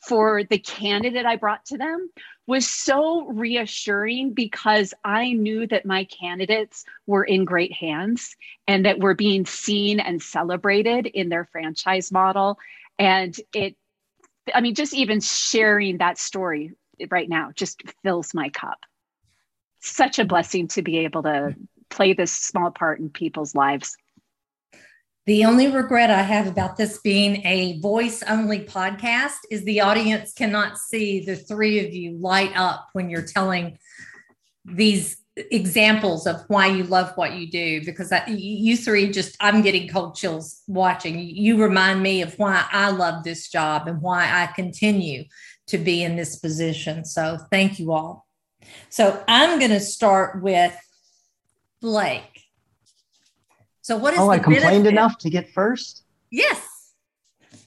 for 0.06 0.44
the 0.44 0.58
candidate 0.58 1.26
I 1.26 1.36
brought 1.36 1.64
to 1.66 1.78
them 1.78 2.10
was 2.50 2.68
so 2.68 3.26
reassuring 3.26 4.32
because 4.32 4.92
I 5.04 5.34
knew 5.34 5.68
that 5.68 5.86
my 5.86 6.02
candidates 6.04 6.84
were 7.06 7.22
in 7.22 7.44
great 7.44 7.72
hands 7.72 8.34
and 8.66 8.84
that 8.86 8.98
were 8.98 9.14
being 9.14 9.46
seen 9.46 10.00
and 10.00 10.20
celebrated 10.20 11.06
in 11.06 11.28
their 11.28 11.48
franchise 11.52 12.10
model. 12.10 12.58
And 12.98 13.36
it, 13.54 13.76
I 14.52 14.60
mean, 14.62 14.74
just 14.74 14.94
even 14.94 15.20
sharing 15.20 15.98
that 15.98 16.18
story 16.18 16.72
right 17.08 17.28
now 17.28 17.52
just 17.54 17.82
fills 18.02 18.34
my 18.34 18.48
cup. 18.48 18.80
Such 19.78 20.18
a 20.18 20.24
blessing 20.24 20.66
to 20.68 20.82
be 20.82 20.98
able 20.98 21.22
to 21.22 21.54
play 21.88 22.14
this 22.14 22.32
small 22.32 22.72
part 22.72 22.98
in 22.98 23.10
people's 23.10 23.54
lives. 23.54 23.96
The 25.26 25.44
only 25.44 25.68
regret 25.68 26.10
I 26.10 26.22
have 26.22 26.46
about 26.46 26.76
this 26.76 26.98
being 26.98 27.46
a 27.46 27.78
voice 27.80 28.22
only 28.22 28.60
podcast 28.60 29.36
is 29.50 29.64
the 29.64 29.82
audience 29.82 30.32
cannot 30.32 30.78
see 30.78 31.20
the 31.20 31.36
three 31.36 31.86
of 31.86 31.92
you 31.92 32.16
light 32.16 32.52
up 32.56 32.88
when 32.94 33.10
you're 33.10 33.22
telling 33.26 33.78
these 34.64 35.18
examples 35.36 36.26
of 36.26 36.36
why 36.48 36.66
you 36.66 36.84
love 36.84 37.16
what 37.16 37.34
you 37.34 37.50
do 37.50 37.84
because 37.84 38.12
I, 38.12 38.26
you 38.26 38.76
three 38.76 39.10
just 39.10 39.36
i'm 39.40 39.62
getting 39.62 39.88
cold 39.88 40.14
chills 40.16 40.62
watching. 40.66 41.18
You 41.18 41.62
remind 41.62 42.02
me 42.02 42.22
of 42.22 42.34
why 42.38 42.64
i 42.70 42.90
love 42.90 43.24
this 43.24 43.48
job 43.48 43.86
and 43.86 44.02
why 44.02 44.24
i 44.24 44.46
continue 44.48 45.24
to 45.68 45.78
be 45.78 46.02
in 46.02 46.16
this 46.16 46.36
position. 46.36 47.04
So 47.04 47.38
thank 47.50 47.78
you 47.78 47.92
all. 47.92 48.26
So 48.88 49.22
i'm 49.28 49.58
going 49.58 49.70
to 49.70 49.80
start 49.80 50.42
with 50.42 50.76
blake 51.80 52.39
so 53.90 53.96
what 53.96 54.14
is 54.14 54.20
Oh, 54.20 54.30
I 54.30 54.38
complained 54.38 54.84
benefit? 54.84 54.92
enough 54.92 55.18
to 55.18 55.28
get 55.28 55.50
first? 55.50 56.04
Yes. 56.30 56.92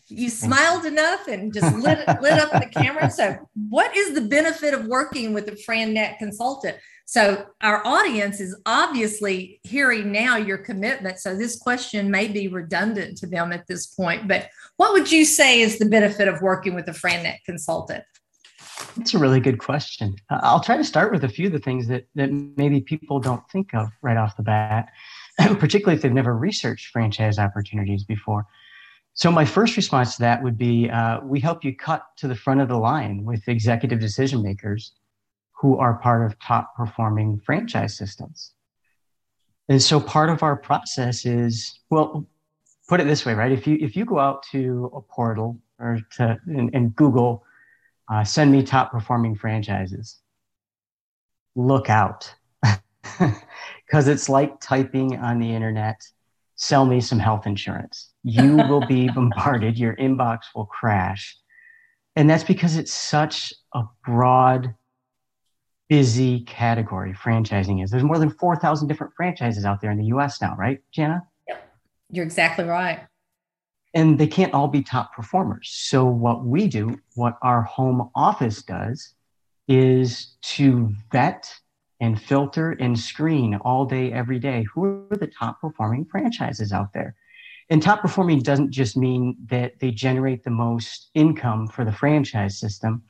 You 0.08 0.30
smiled 0.30 0.86
enough 0.86 1.28
and 1.28 1.54
just 1.54 1.76
lit, 1.76 1.98
lit 2.22 2.40
up 2.40 2.50
the 2.54 2.70
camera. 2.72 3.12
So, 3.12 3.38
what 3.70 3.94
is 3.98 4.16
the 4.16 4.22
benefit 4.22 4.74
of 4.74 4.86
working 4.86 5.34
with 5.34 5.50
a 5.50 5.52
FranNet 5.52 6.20
consultant? 6.20 6.78
So, 7.06 7.48
our 7.60 7.86
audience 7.86 8.40
is 8.40 8.56
obviously 8.66 9.60
hearing 9.64 10.14
now 10.14 10.38
your 10.38 10.60
commitment. 10.60 11.20
So, 11.20 11.36
this 11.36 11.58
question 11.60 12.10
may 12.10 12.30
be 12.30 12.48
redundant 12.48 13.18
to 13.18 13.28
them 13.28 13.52
at 13.52 13.68
this 13.68 13.88
point. 13.88 14.30
But 14.30 14.48
what 14.78 14.94
would 14.94 15.12
you 15.12 15.26
say 15.26 15.60
is 15.60 15.78
the 15.78 15.90
benefit 15.90 16.30
of 16.30 16.42
working 16.42 16.74
with 16.74 16.88
a 16.88 16.94
FranNet 16.94 17.40
consultant? 17.46 18.06
That's 18.96 19.14
a 19.14 19.20
really 19.20 19.42
good 19.42 19.58
question. 19.58 20.16
I'll 20.30 20.62
try 20.62 20.78
to 20.78 20.86
start 20.86 21.12
with 21.12 21.26
a 21.26 21.30
few 21.30 21.48
of 21.48 21.54
the 21.54 21.60
things 21.60 21.88
that, 21.88 22.06
that 22.16 22.32
maybe 22.32 22.80
people 22.80 23.20
don't 23.20 23.44
think 23.52 23.74
of 23.74 23.90
right 24.02 24.16
off 24.18 24.38
the 24.38 24.44
bat. 24.44 24.88
particularly 25.60 25.96
if 25.96 26.02
they've 26.02 26.12
never 26.12 26.36
researched 26.36 26.88
franchise 26.88 27.40
opportunities 27.40 28.04
before. 28.04 28.46
So, 29.16 29.32
my 29.32 29.46
first 29.46 29.78
response 29.78 30.16
to 30.16 30.22
that 30.22 30.44
would 30.44 30.58
be 30.58 30.90
uh, 30.90 31.20
we 31.24 31.40
help 31.40 31.64
you 31.64 31.76
cut 31.76 32.04
to 32.18 32.28
the 32.28 32.36
front 32.36 32.62
of 32.62 32.68
the 32.68 32.78
line 32.78 33.24
with 33.24 33.48
executive 33.48 34.00
decision 34.00 34.42
makers 34.42 34.94
who 35.52 35.78
are 35.78 35.96
part 35.96 36.26
of 36.26 36.40
top 36.40 36.76
performing 36.76 37.40
franchise 37.46 37.96
systems. 37.96 38.54
And 39.70 39.82
so, 39.82 40.00
part 40.00 40.30
of 40.30 40.42
our 40.42 40.56
process 40.56 41.26
is 41.26 41.80
well, 41.90 42.28
put 42.90 43.00
it 43.00 43.06
this 43.06 43.26
way, 43.26 43.34
right? 43.34 43.52
If 43.52 43.68
you 43.68 43.78
if 43.80 43.96
you 43.96 44.04
go 44.06 44.20
out 44.20 44.44
to 44.52 44.92
a 44.96 45.02
portal 45.02 45.60
or 45.80 46.00
to 46.18 46.38
and, 46.48 46.74
and 46.74 46.96
Google, 46.96 47.44
uh, 48.12 48.24
send 48.24 48.52
me 48.52 48.64
top 48.64 48.92
performing 48.92 49.36
franchises, 49.36 50.18
look 51.56 51.90
out. 51.90 52.34
because 53.88 54.08
it's 54.08 54.30
like 54.30 54.60
typing 54.60 55.18
on 55.18 55.40
the 55.40 55.54
internet, 55.54 56.02
sell 56.56 56.86
me 56.86 57.02
some 57.02 57.20
health 57.20 57.46
insurance. 57.46 58.10
You 58.24 58.58
will 58.58 58.86
be 58.86 59.10
bombarded, 59.16 59.78
your 59.78 59.96
inbox 59.96 60.40
will 60.56 60.66
crash. 60.66 61.38
And 62.16 62.30
that's 62.30 62.44
because 62.44 62.78
it's 62.78 62.94
such 62.94 63.54
a 63.74 63.84
broad, 64.06 64.76
busy 65.90 66.42
category 66.42 67.14
franchising 67.14 67.84
is. 67.84 67.92
There's 67.92 68.04
more 68.04 68.20
than 68.20 68.30
4,000 68.30 68.88
different 68.88 69.14
franchises 69.16 69.66
out 69.66 69.82
there 69.82 69.92
in 69.92 69.98
the 69.98 70.06
US 70.06 70.42
now, 70.42 70.56
right, 70.58 70.80
Jania? 70.96 71.24
Yep. 71.48 71.72
You're 72.12 72.26
exactly 72.26 72.66
right. 72.66 73.02
And 73.96 74.18
they 74.18 74.28
can't 74.28 74.54
all 74.54 74.68
be 74.68 74.82
top 74.82 75.14
performers. 75.14 75.70
So, 75.72 76.06
what 76.06 76.46
we 76.46 76.68
do, 76.68 76.98
what 77.14 77.38
our 77.44 77.62
home 77.62 78.10
office 78.16 78.64
does, 78.64 79.14
is 79.68 80.36
to 80.42 80.92
vet 81.12 81.54
and 82.00 82.22
filter 82.22 82.72
and 82.72 83.00
screen 83.00 83.56
all 83.62 83.86
day, 83.86 84.12
every 84.12 84.40
day 84.40 84.66
who 84.74 85.08
are 85.12 85.18
the 85.18 85.28
top 85.28 85.62
performing 85.62 86.06
franchises 86.06 86.72
out 86.72 86.94
there. 86.94 87.16
And 87.70 87.82
top 87.82 88.02
performing 88.02 88.40
doesn't 88.40 88.72
just 88.72 88.98
mean 88.98 89.38
that 89.48 89.80
they 89.80 89.92
generate 89.92 90.44
the 90.44 90.50
most 90.50 91.10
income 91.14 91.68
for 91.68 91.86
the 91.86 91.92
franchise 91.92 92.60
system 92.60 93.04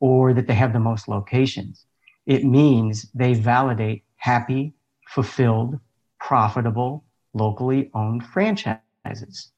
or 0.00 0.34
that 0.34 0.46
they 0.46 0.54
have 0.54 0.72
the 0.72 0.80
most 0.80 1.08
locations. 1.08 1.86
It 2.26 2.44
means 2.44 3.10
they 3.14 3.34
validate 3.34 4.04
happy, 4.16 4.74
fulfilled, 5.08 5.78
profitable, 6.20 7.04
locally 7.32 7.90
owned 7.94 8.26
franchises. 8.26 9.52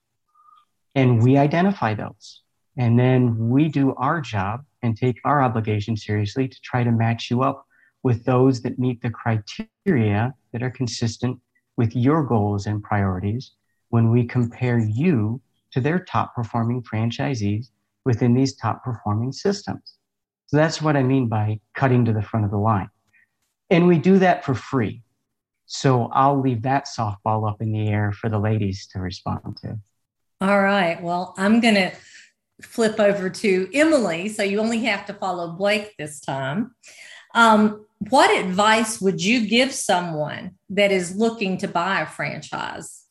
And 0.94 1.22
we 1.22 1.36
identify 1.36 1.94
those. 1.94 2.42
And 2.76 2.98
then 2.98 3.48
we 3.48 3.68
do 3.68 3.94
our 3.94 4.20
job 4.20 4.64
and 4.82 4.96
take 4.96 5.18
our 5.24 5.42
obligation 5.42 5.96
seriously 5.96 6.48
to 6.48 6.60
try 6.62 6.84
to 6.84 6.92
match 6.92 7.30
you 7.30 7.42
up 7.42 7.65
with 8.06 8.24
those 8.24 8.62
that 8.62 8.78
meet 8.78 9.02
the 9.02 9.10
criteria 9.10 10.32
that 10.52 10.62
are 10.62 10.70
consistent 10.70 11.36
with 11.76 11.96
your 11.96 12.22
goals 12.22 12.66
and 12.66 12.80
priorities 12.80 13.50
when 13.88 14.12
we 14.12 14.24
compare 14.24 14.78
you 14.78 15.40
to 15.72 15.80
their 15.80 15.98
top 15.98 16.32
performing 16.32 16.80
franchisees 16.84 17.66
within 18.04 18.32
these 18.32 18.54
top 18.54 18.84
performing 18.84 19.32
systems. 19.32 19.96
So 20.46 20.56
that's 20.56 20.80
what 20.80 20.96
I 20.96 21.02
mean 21.02 21.26
by 21.26 21.58
cutting 21.74 22.04
to 22.04 22.12
the 22.12 22.22
front 22.22 22.44
of 22.44 22.52
the 22.52 22.58
line. 22.58 22.88
And 23.70 23.88
we 23.88 23.98
do 23.98 24.20
that 24.20 24.44
for 24.44 24.54
free. 24.54 25.02
So 25.66 26.04
I'll 26.12 26.40
leave 26.40 26.62
that 26.62 26.86
softball 26.86 27.50
up 27.50 27.60
in 27.60 27.72
the 27.72 27.88
air 27.88 28.12
for 28.12 28.28
the 28.28 28.38
ladies 28.38 28.86
to 28.92 29.00
respond 29.00 29.56
to. 29.62 29.80
All 30.40 30.62
right. 30.62 31.02
Well, 31.02 31.34
I'm 31.36 31.58
going 31.58 31.74
to 31.74 31.90
flip 32.62 33.00
over 33.00 33.30
to 33.30 33.68
Emily. 33.74 34.28
So 34.28 34.44
you 34.44 34.60
only 34.60 34.84
have 34.84 35.06
to 35.06 35.12
follow 35.12 35.50
Blake 35.50 35.92
this 35.98 36.20
time. 36.20 36.76
Um, 37.34 37.85
what 37.98 38.36
advice 38.36 39.00
would 39.00 39.22
you 39.22 39.46
give 39.46 39.72
someone 39.72 40.52
that 40.70 40.92
is 40.92 41.16
looking 41.16 41.58
to 41.58 41.68
buy 41.68 42.00
a 42.00 42.06
franchise? 42.06 43.04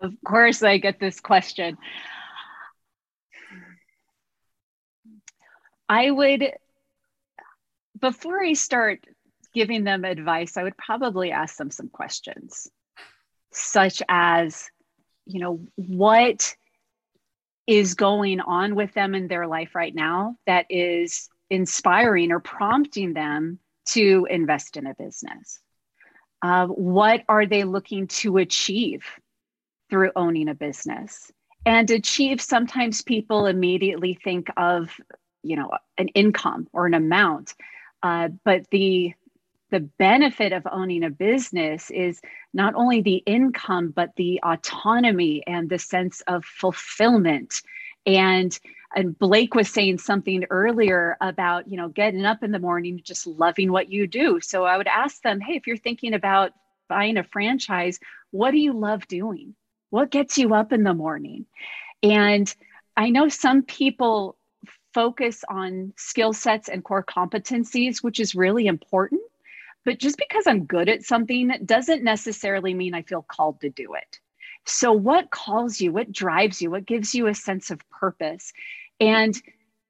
Of 0.00 0.14
course, 0.26 0.62
I 0.62 0.78
get 0.78 0.98
this 0.98 1.20
question. 1.20 1.78
I 5.88 6.10
would, 6.10 6.52
before 8.00 8.42
I 8.42 8.54
start 8.54 9.04
giving 9.54 9.84
them 9.84 10.04
advice, 10.04 10.56
I 10.56 10.64
would 10.64 10.76
probably 10.76 11.30
ask 11.30 11.56
them 11.56 11.70
some 11.70 11.88
questions, 11.88 12.68
such 13.52 14.02
as, 14.08 14.68
you 15.26 15.38
know, 15.40 15.60
what 15.76 16.56
is 17.66 17.94
going 17.94 18.40
on 18.40 18.74
with 18.74 18.92
them 18.94 19.14
in 19.14 19.28
their 19.28 19.46
life 19.46 19.74
right 19.74 19.94
now 19.94 20.36
that 20.46 20.66
is 20.68 21.28
inspiring 21.52 22.32
or 22.32 22.40
prompting 22.40 23.12
them 23.12 23.58
to 23.84 24.26
invest 24.30 24.76
in 24.76 24.86
a 24.86 24.94
business? 24.94 25.60
Uh, 26.40 26.66
what 26.66 27.22
are 27.28 27.46
they 27.46 27.62
looking 27.62 28.06
to 28.08 28.38
achieve 28.38 29.04
through 29.90 30.10
owning 30.16 30.48
a 30.48 30.54
business? 30.54 31.30
And 31.64 31.88
achieve, 31.90 32.40
sometimes 32.40 33.02
people 33.02 33.46
immediately 33.46 34.18
think 34.24 34.48
of, 34.56 34.90
you 35.42 35.56
know, 35.56 35.70
an 35.98 36.08
income 36.08 36.68
or 36.72 36.86
an 36.86 36.94
amount. 36.94 37.54
Uh, 38.02 38.28
but 38.44 38.62
the 38.70 39.12
the 39.70 39.80
benefit 39.80 40.52
of 40.52 40.66
owning 40.70 41.02
a 41.02 41.08
business 41.08 41.90
is 41.90 42.20
not 42.52 42.74
only 42.74 43.00
the 43.00 43.22
income, 43.24 43.88
but 43.88 44.10
the 44.16 44.38
autonomy 44.44 45.42
and 45.46 45.70
the 45.70 45.78
sense 45.78 46.20
of 46.26 46.44
fulfillment 46.44 47.62
and 48.04 48.58
and 48.94 49.18
Blake 49.18 49.54
was 49.54 49.68
saying 49.68 49.98
something 49.98 50.44
earlier 50.50 51.16
about, 51.20 51.68
you 51.68 51.76
know, 51.76 51.88
getting 51.88 52.24
up 52.24 52.42
in 52.42 52.52
the 52.52 52.58
morning, 52.58 53.00
just 53.02 53.26
loving 53.26 53.72
what 53.72 53.90
you 53.90 54.06
do. 54.06 54.40
So 54.40 54.64
I 54.64 54.76
would 54.76 54.86
ask 54.86 55.22
them, 55.22 55.40
hey, 55.40 55.54
if 55.54 55.66
you're 55.66 55.76
thinking 55.76 56.14
about 56.14 56.52
buying 56.88 57.16
a 57.16 57.24
franchise, 57.24 57.98
what 58.30 58.50
do 58.50 58.58
you 58.58 58.72
love 58.72 59.06
doing? 59.08 59.54
What 59.90 60.10
gets 60.10 60.38
you 60.38 60.54
up 60.54 60.72
in 60.72 60.82
the 60.82 60.94
morning? 60.94 61.46
And 62.02 62.52
I 62.96 63.10
know 63.10 63.28
some 63.28 63.62
people 63.62 64.36
focus 64.92 65.44
on 65.48 65.92
skill 65.96 66.32
sets 66.32 66.68
and 66.68 66.84
core 66.84 67.04
competencies, 67.04 68.02
which 68.02 68.20
is 68.20 68.34
really 68.34 68.66
important. 68.66 69.22
But 69.84 69.98
just 69.98 70.16
because 70.16 70.46
I'm 70.46 70.64
good 70.64 70.88
at 70.88 71.02
something 71.02 71.50
doesn't 71.64 72.04
necessarily 72.04 72.74
mean 72.74 72.94
I 72.94 73.02
feel 73.02 73.22
called 73.22 73.60
to 73.62 73.70
do 73.70 73.94
it. 73.94 74.20
So, 74.64 74.92
what 74.92 75.30
calls 75.30 75.80
you? 75.80 75.92
What 75.92 76.12
drives 76.12 76.62
you? 76.62 76.70
What 76.70 76.86
gives 76.86 77.14
you 77.14 77.26
a 77.26 77.34
sense 77.34 77.70
of 77.70 77.80
purpose? 77.90 78.52
And 79.02 79.34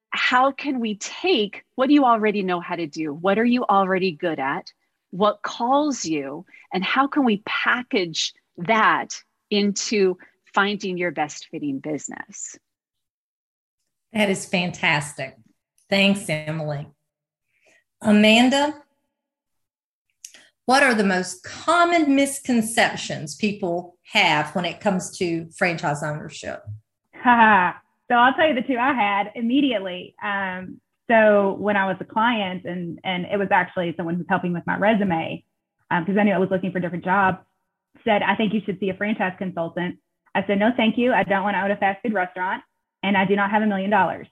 how 0.08 0.52
can 0.52 0.80
we 0.80 0.96
take 0.96 1.64
what 1.74 1.88
do 1.88 1.94
you 1.94 2.04
already 2.04 2.42
know 2.42 2.60
how 2.60 2.76
to 2.76 2.86
do? 2.86 3.12
What 3.12 3.38
are 3.38 3.44
you 3.44 3.64
already 3.64 4.12
good 4.12 4.38
at? 4.38 4.72
What 5.10 5.42
calls 5.42 6.06
you? 6.06 6.46
And 6.72 6.82
how 6.82 7.06
can 7.06 7.24
we 7.24 7.42
package 7.44 8.32
that 8.56 9.08
into 9.50 10.16
finding 10.54 10.96
your 10.96 11.10
best 11.10 11.48
fitting 11.50 11.78
business? 11.78 12.58
That 14.14 14.30
is 14.30 14.46
fantastic. 14.46 15.36
Thanks, 15.90 16.24
Emily. 16.28 16.86
Amanda, 18.00 18.82
what 20.64 20.82
are 20.82 20.94
the 20.94 21.04
most 21.04 21.42
common 21.42 22.14
misconceptions 22.14 23.36
people 23.36 23.98
have 24.12 24.54
when 24.54 24.64
it 24.64 24.80
comes 24.80 25.16
to 25.18 25.50
franchise 25.54 26.02
ownership? 26.02 26.62
so 28.12 28.18
I'll 28.18 28.34
tell 28.34 28.46
you 28.46 28.54
the 28.54 28.60
two 28.60 28.76
I 28.76 28.92
had 28.92 29.32
immediately. 29.34 30.14
Um, 30.22 30.80
so 31.10 31.56
when 31.58 31.78
I 31.78 31.86
was 31.86 31.96
a 32.00 32.04
client, 32.04 32.66
and 32.66 33.00
and 33.04 33.24
it 33.24 33.38
was 33.38 33.48
actually 33.50 33.94
someone 33.96 34.16
who's 34.16 34.26
helping 34.28 34.52
with 34.52 34.66
my 34.66 34.76
resume, 34.76 35.42
because 35.88 36.12
um, 36.12 36.18
I 36.18 36.22
knew 36.24 36.34
I 36.34 36.38
was 36.38 36.50
looking 36.50 36.72
for 36.72 36.78
a 36.78 36.82
different 36.82 37.06
jobs, 37.06 37.38
said 38.04 38.22
I 38.22 38.36
think 38.36 38.52
you 38.52 38.60
should 38.66 38.78
see 38.80 38.90
a 38.90 38.94
franchise 38.94 39.32
consultant. 39.38 39.96
I 40.34 40.44
said 40.46 40.58
no, 40.58 40.70
thank 40.76 40.98
you. 40.98 41.14
I 41.14 41.24
don't 41.24 41.42
want 41.42 41.54
to 41.54 41.62
own 41.62 41.70
a 41.70 41.76
fast 41.76 42.02
food 42.02 42.12
restaurant, 42.12 42.62
and 43.02 43.16
I 43.16 43.24
do 43.24 43.34
not 43.34 43.50
have 43.50 43.62
a 43.62 43.66
million 43.66 43.90
dollars. 43.90 44.26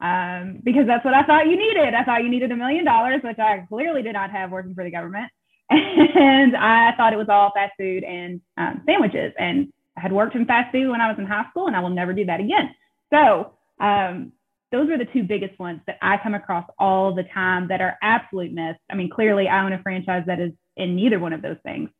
Um, 0.00 0.60
because 0.62 0.86
that's 0.86 1.04
what 1.04 1.14
I 1.14 1.22
thought 1.22 1.46
you 1.46 1.56
needed. 1.56 1.94
I 1.94 2.04
thought 2.04 2.22
you 2.22 2.28
needed 2.28 2.52
a 2.52 2.56
million 2.56 2.84
dollars, 2.84 3.20
which 3.24 3.38
I 3.38 3.64
clearly 3.68 4.02
did 4.02 4.12
not 4.12 4.30
have 4.30 4.50
working 4.50 4.74
for 4.74 4.84
the 4.84 4.90
government. 4.90 5.30
and 5.70 6.54
I 6.56 6.92
thought 6.96 7.14
it 7.14 7.18
was 7.18 7.28
all 7.30 7.52
fast 7.54 7.72
food 7.78 8.04
and 8.04 8.42
um, 8.58 8.82
sandwiches. 8.84 9.32
And 9.38 9.72
I 9.96 10.00
had 10.00 10.12
worked 10.12 10.34
in 10.34 10.44
fast 10.44 10.72
food 10.72 10.90
when 10.90 11.00
I 11.00 11.08
was 11.08 11.18
in 11.18 11.26
high 11.26 11.48
school, 11.50 11.68
and 11.68 11.76
I 11.76 11.80
will 11.80 11.90
never 11.90 12.12
do 12.12 12.26
that 12.26 12.40
again. 12.40 12.74
So 13.12 13.54
um, 13.80 14.32
those 14.70 14.88
are 14.90 14.98
the 14.98 15.06
two 15.12 15.22
biggest 15.22 15.58
ones 15.58 15.80
that 15.86 15.98
I 16.02 16.18
come 16.22 16.34
across 16.34 16.66
all 16.78 17.14
the 17.14 17.24
time 17.24 17.68
that 17.68 17.80
are 17.80 17.98
absolute 18.02 18.52
myths. 18.52 18.78
I 18.90 18.94
mean, 18.94 19.10
clearly, 19.10 19.48
I 19.48 19.64
own 19.64 19.72
a 19.72 19.82
franchise 19.82 20.24
that 20.26 20.40
is 20.40 20.52
in 20.76 20.96
neither 20.96 21.18
one 21.18 21.32
of 21.32 21.42
those 21.42 21.58
things. 21.62 21.90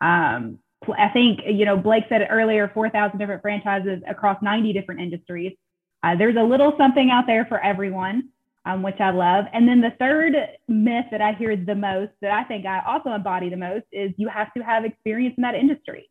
Um, 0.00 0.58
I 0.98 1.08
think 1.08 1.40
you 1.46 1.64
know 1.64 1.76
Blake 1.76 2.04
said 2.08 2.22
it 2.22 2.28
earlier: 2.30 2.70
four 2.72 2.90
thousand 2.90 3.18
different 3.18 3.42
franchises 3.42 4.02
across 4.08 4.42
ninety 4.42 4.72
different 4.72 5.00
industries. 5.00 5.56
Uh, 6.02 6.16
there's 6.16 6.36
a 6.36 6.42
little 6.42 6.74
something 6.76 7.10
out 7.10 7.26
there 7.26 7.46
for 7.46 7.60
everyone 7.60 8.28
um, 8.64 8.82
which 8.82 9.00
I 9.00 9.10
love. 9.10 9.46
And 9.52 9.66
then 9.66 9.80
the 9.80 9.92
third 9.98 10.34
myth 10.68 11.06
that 11.10 11.20
I 11.20 11.32
hear 11.32 11.56
the 11.56 11.74
most, 11.74 12.12
that 12.20 12.30
I 12.30 12.44
think 12.44 12.66
I 12.66 12.82
also 12.86 13.10
embody 13.10 13.50
the 13.50 13.56
most, 13.56 13.84
is 13.92 14.12
you 14.16 14.28
have 14.28 14.52
to 14.54 14.62
have 14.62 14.84
experience 14.84 15.34
in 15.36 15.42
that 15.42 15.54
industry. 15.54 16.08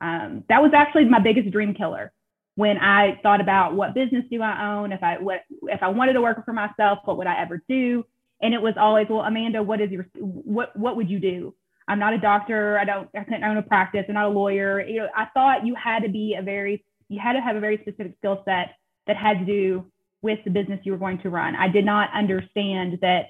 Um, 0.00 0.44
that 0.48 0.62
was 0.62 0.72
actually 0.74 1.06
my 1.06 1.18
biggest 1.18 1.50
dream 1.50 1.74
killer 1.74 2.12
when 2.58 2.76
I 2.76 3.20
thought 3.22 3.40
about 3.40 3.76
what 3.76 3.94
business 3.94 4.24
do 4.32 4.42
I 4.42 4.74
own, 4.74 4.90
if 4.90 5.00
I 5.00 5.16
what 5.18 5.42
if 5.68 5.80
I 5.80 5.86
wanted 5.86 6.14
to 6.14 6.20
work 6.20 6.44
for 6.44 6.52
myself, 6.52 6.98
what 7.04 7.16
would 7.16 7.28
I 7.28 7.40
ever 7.40 7.62
do? 7.68 8.04
And 8.42 8.52
it 8.52 8.60
was 8.60 8.74
always, 8.76 9.06
well, 9.08 9.20
Amanda, 9.20 9.62
what 9.62 9.80
is 9.80 9.92
your 9.92 10.08
what 10.14 10.76
what 10.76 10.96
would 10.96 11.08
you 11.08 11.20
do? 11.20 11.54
I'm 11.86 12.00
not 12.00 12.14
a 12.14 12.18
doctor. 12.18 12.76
I 12.76 12.84
don't 12.84 13.08
I 13.14 13.22
couldn't 13.22 13.44
own 13.44 13.58
a 13.58 13.62
practice. 13.62 14.06
I'm 14.08 14.14
not 14.14 14.24
a 14.24 14.30
lawyer. 14.30 14.80
You 14.80 15.02
know, 15.02 15.08
I 15.16 15.26
thought 15.34 15.64
you 15.64 15.76
had 15.76 16.02
to 16.02 16.08
be 16.08 16.34
a 16.34 16.42
very 16.42 16.84
you 17.08 17.20
had 17.20 17.34
to 17.34 17.40
have 17.40 17.54
a 17.54 17.60
very 17.60 17.76
specific 17.76 18.16
skill 18.18 18.42
set 18.44 18.74
that 19.06 19.16
had 19.16 19.38
to 19.38 19.44
do 19.44 19.86
with 20.22 20.40
the 20.42 20.50
business 20.50 20.80
you 20.82 20.90
were 20.90 20.98
going 20.98 21.20
to 21.20 21.30
run. 21.30 21.54
I 21.54 21.68
did 21.68 21.84
not 21.84 22.10
understand 22.12 22.98
that 23.02 23.26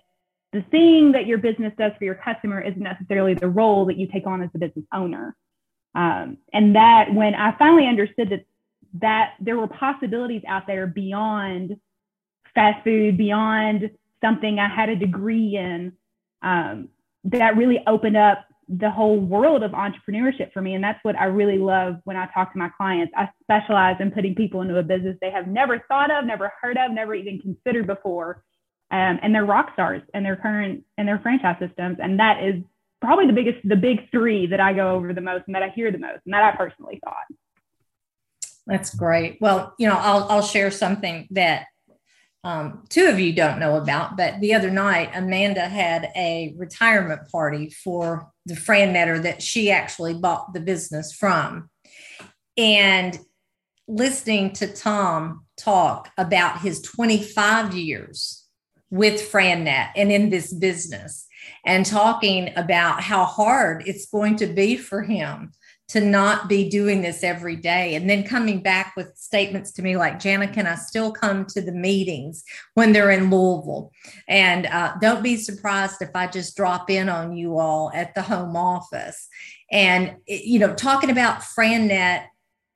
the 0.54 0.62
thing 0.70 1.12
that 1.12 1.26
your 1.26 1.36
business 1.36 1.74
does 1.76 1.92
for 1.98 2.04
your 2.04 2.14
customer 2.14 2.62
isn't 2.62 2.80
necessarily 2.80 3.34
the 3.34 3.50
role 3.50 3.84
that 3.84 3.98
you 3.98 4.06
take 4.06 4.26
on 4.26 4.40
as 4.40 4.48
the 4.54 4.58
business 4.58 4.86
owner. 4.90 5.36
Um, 5.94 6.38
and 6.52 6.76
that 6.76 7.12
when 7.12 7.34
I 7.34 7.54
finally 7.58 7.86
understood 7.86 8.30
that 8.30 8.46
that 8.94 9.34
there 9.40 9.56
were 9.56 9.68
possibilities 9.68 10.42
out 10.48 10.66
there 10.66 10.86
beyond 10.86 11.76
fast 12.54 12.82
food, 12.84 13.16
beyond 13.16 13.90
something 14.22 14.58
I 14.58 14.68
had 14.68 14.88
a 14.88 14.96
degree 14.96 15.56
in, 15.56 15.92
um, 16.42 16.88
that 17.24 17.56
really 17.56 17.82
opened 17.86 18.16
up 18.16 18.44
the 18.68 18.90
whole 18.90 19.18
world 19.18 19.62
of 19.62 19.72
entrepreneurship 19.72 20.52
for 20.52 20.60
me. 20.60 20.74
And 20.74 20.84
that's 20.84 21.02
what 21.02 21.16
I 21.18 21.24
really 21.24 21.58
love 21.58 21.96
when 22.04 22.16
I 22.16 22.26
talk 22.34 22.52
to 22.52 22.58
my 22.58 22.68
clients. 22.76 23.12
I 23.16 23.28
specialize 23.42 23.96
in 23.98 24.10
putting 24.10 24.34
people 24.34 24.60
into 24.60 24.78
a 24.78 24.82
business 24.82 25.16
they 25.20 25.30
have 25.30 25.46
never 25.46 25.84
thought 25.88 26.10
of, 26.10 26.26
never 26.26 26.52
heard 26.60 26.76
of, 26.76 26.92
never 26.92 27.14
even 27.14 27.40
considered 27.40 27.86
before. 27.86 28.44
Um, 28.90 29.18
and 29.22 29.34
they're 29.34 29.44
rock 29.44 29.70
stars 29.72 30.02
in 30.14 30.22
their 30.22 30.36
current 30.36 30.84
in 30.98 31.06
their 31.06 31.18
franchise 31.20 31.56
systems. 31.60 31.98
And 32.00 32.18
that 32.20 32.42
is 32.42 32.62
probably 33.00 33.26
the 33.26 33.32
biggest, 33.32 33.66
the 33.66 33.76
big 33.76 34.10
three 34.10 34.46
that 34.46 34.60
I 34.60 34.72
go 34.72 34.94
over 34.94 35.12
the 35.14 35.20
most 35.20 35.44
and 35.46 35.54
that 35.54 35.62
I 35.62 35.70
hear 35.70 35.90
the 35.90 35.98
most 35.98 36.20
and 36.24 36.34
that 36.34 36.42
I 36.42 36.56
personally 36.56 37.00
thought. 37.04 37.26
That's 38.68 38.94
great. 38.94 39.38
Well, 39.40 39.74
you 39.78 39.88
know, 39.88 39.96
I'll 39.96 40.24
I'll 40.24 40.42
share 40.42 40.70
something 40.70 41.26
that 41.30 41.64
um, 42.44 42.84
two 42.90 43.06
of 43.06 43.18
you 43.18 43.32
don't 43.32 43.58
know 43.58 43.76
about, 43.76 44.16
but 44.16 44.40
the 44.40 44.54
other 44.54 44.70
night, 44.70 45.10
Amanda 45.14 45.62
had 45.62 46.10
a 46.14 46.54
retirement 46.56 47.30
party 47.32 47.70
for 47.70 48.30
the 48.44 48.54
FranNetter 48.54 49.22
that 49.22 49.42
she 49.42 49.70
actually 49.70 50.14
bought 50.14 50.52
the 50.52 50.60
business 50.60 51.14
from. 51.14 51.70
And 52.58 53.18
listening 53.88 54.52
to 54.52 54.66
Tom 54.66 55.46
talk 55.56 56.10
about 56.18 56.60
his 56.60 56.82
25 56.82 57.74
years 57.74 58.44
with 58.90 59.32
FranNet 59.32 59.92
and 59.96 60.12
in 60.12 60.28
this 60.28 60.52
business, 60.52 61.26
and 61.64 61.86
talking 61.86 62.52
about 62.54 63.02
how 63.02 63.24
hard 63.24 63.82
it's 63.86 64.06
going 64.06 64.36
to 64.36 64.46
be 64.46 64.76
for 64.76 65.02
him 65.02 65.52
to 65.88 66.00
not 66.00 66.48
be 66.48 66.68
doing 66.68 67.00
this 67.00 67.24
every 67.24 67.56
day. 67.56 67.94
And 67.94 68.08
then 68.08 68.22
coming 68.22 68.60
back 68.60 68.92
with 68.96 69.16
statements 69.16 69.72
to 69.72 69.82
me 69.82 69.96
like 69.96 70.20
jania 70.20 70.52
can 70.52 70.66
i 70.66 70.74
still 70.74 71.10
come 71.10 71.46
to 71.46 71.60
the 71.60 71.72
meetings 71.72 72.44
when 72.74 72.92
they're 72.92 73.10
in 73.10 73.30
louisville. 73.30 73.90
And 74.28 74.66
uh, 74.66 74.94
don't 75.00 75.22
be 75.22 75.36
surprised 75.36 76.02
if 76.02 76.10
i 76.14 76.26
just 76.26 76.56
drop 76.56 76.90
in 76.90 77.08
on 77.08 77.36
you 77.36 77.58
all 77.58 77.90
at 77.94 78.14
the 78.14 78.22
home 78.22 78.56
office. 78.56 79.28
And 79.70 80.16
you 80.26 80.58
know 80.58 80.74
talking 80.74 81.10
about 81.10 81.40
FranNet 81.40 82.26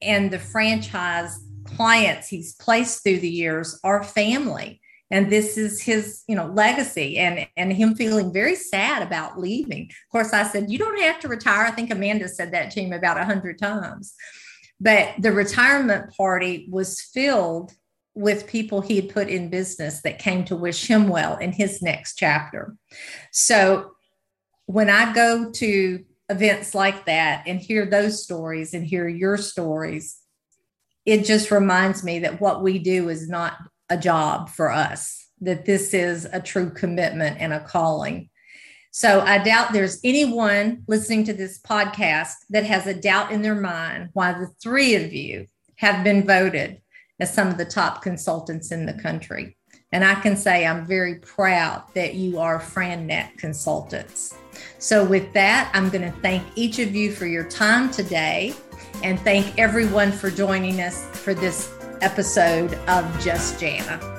and 0.01 0.31
the 0.31 0.39
franchise 0.39 1.39
clients 1.65 2.29
he's 2.29 2.55
placed 2.57 3.05
through 3.05 3.21
the 3.21 3.31
years 3.31 3.79
are 3.85 4.03
family 4.03 4.82
and 5.13 5.31
this 5.31 5.59
is 5.59 5.81
his 5.81 6.25
you 6.27 6.35
know 6.35 6.47
legacy 6.47 7.19
and 7.19 7.47
and 7.57 7.73
him 7.73 7.95
feeling 7.95 8.33
very 8.33 8.57
sad 8.57 9.03
about 9.03 9.39
leaving. 9.39 9.83
Of 9.83 10.11
course 10.11 10.33
i 10.33 10.43
said 10.43 10.71
you 10.71 10.79
don't 10.79 11.01
have 11.01 11.21
to 11.21 11.29
retire. 11.29 11.67
I 11.67 11.71
think 11.71 11.93
amanda 11.93 12.29
said 12.29 12.51
that 12.53 12.73
to 12.73 12.81
him 12.81 12.93
about 12.93 13.19
a 13.19 13.25
hundred 13.25 13.59
times. 13.59 14.15
But 14.81 15.15
the 15.19 15.31
retirement 15.31 16.17
party 16.17 16.67
was 16.69 17.01
filled 17.01 17.73
with 18.15 18.49
people 18.49 18.81
he 18.81 18.97
had 18.97 19.11
put 19.11 19.29
in 19.29 19.49
business 19.49 20.03
that 20.03 20.19
came 20.19 20.45
to 20.47 20.57
wish 20.57 20.87
him 20.87 21.09
well 21.09 21.37
in 21.37 21.53
his 21.53 21.81
next 21.81 22.17
chapter. 22.17 22.77
So 23.31 23.93
when 24.67 24.89
i 24.89 25.13
go 25.13 25.51
to 25.51 26.05
events 26.31 26.75
like 26.75 27.05
that 27.05 27.45
and 27.47 27.61
hear 27.61 27.85
those 27.85 28.23
stories 28.23 28.73
and 28.73 28.87
hear 28.87 29.07
your 29.07 29.37
stories 29.37 30.19
it 31.05 31.25
just 31.25 31.51
reminds 31.51 32.05
me 32.05 32.21
that 32.21 32.41
what 32.41 32.63
we 32.63 32.79
do 32.79 33.09
is 33.09 33.29
not 33.29 33.55
a 33.93 33.99
job 33.99 34.49
for 34.49 34.71
us, 34.71 35.29
that 35.43 35.67
this 35.67 35.93
is 35.93 36.25
a 36.33 36.41
true 36.41 36.71
commitment 36.71 37.37
and 37.39 37.53
a 37.53 37.61
calling. 37.61 38.31
So 38.91 39.21
I 39.21 39.39
doubt 39.39 39.73
there's 39.73 40.01
anyone 40.03 40.85
listening 40.89 41.25
to 41.25 41.35
this 41.35 41.61
podcast 41.61 42.35
that 42.51 42.65
has 42.65 42.87
a 42.87 42.95
doubt 42.95 43.33
in 43.33 43.43
their 43.43 43.55
mind 43.55 44.09
why 44.15 44.33
the 44.33 44.49
three 44.63 44.95
of 44.95 45.13
you 45.13 45.47
have 45.77 46.03
been 46.05 46.27
voted 46.27 46.81
as 47.21 47.33
some 47.33 47.49
of 47.49 47.59
the 47.59 47.65
top 47.67 48.03
consultants 48.03 48.73
in 48.73 48.87
the 48.87 48.95
country. 48.95 49.57
And 49.93 50.05
I 50.05 50.15
can 50.15 50.37
say 50.37 50.67
I'm 50.67 50.87
very 50.87 51.17
proud 51.17 51.85
that 51.95 52.15
you 52.15 52.39
are 52.39 52.59
FranNet 52.59 53.37
consultants. 53.37 54.35
So, 54.79 55.05
with 55.05 55.33
that, 55.35 55.71
I'm 55.75 55.91
going 55.91 56.11
to 56.11 56.19
thank 56.21 56.43
each 56.55 56.79
of 56.79 56.95
you 56.95 57.13
for 57.13 57.27
your 57.27 57.45
time 57.45 57.91
today 57.91 58.55
and 59.03 59.21
thank 59.21 59.59
everyone 59.59 60.13
for 60.13 60.31
joining 60.31 60.81
us 60.81 61.05
for 61.07 61.35
this 61.35 61.71
episode 62.03 62.75
of 62.89 63.05
Just 63.21 63.59
Jania. 63.61 64.12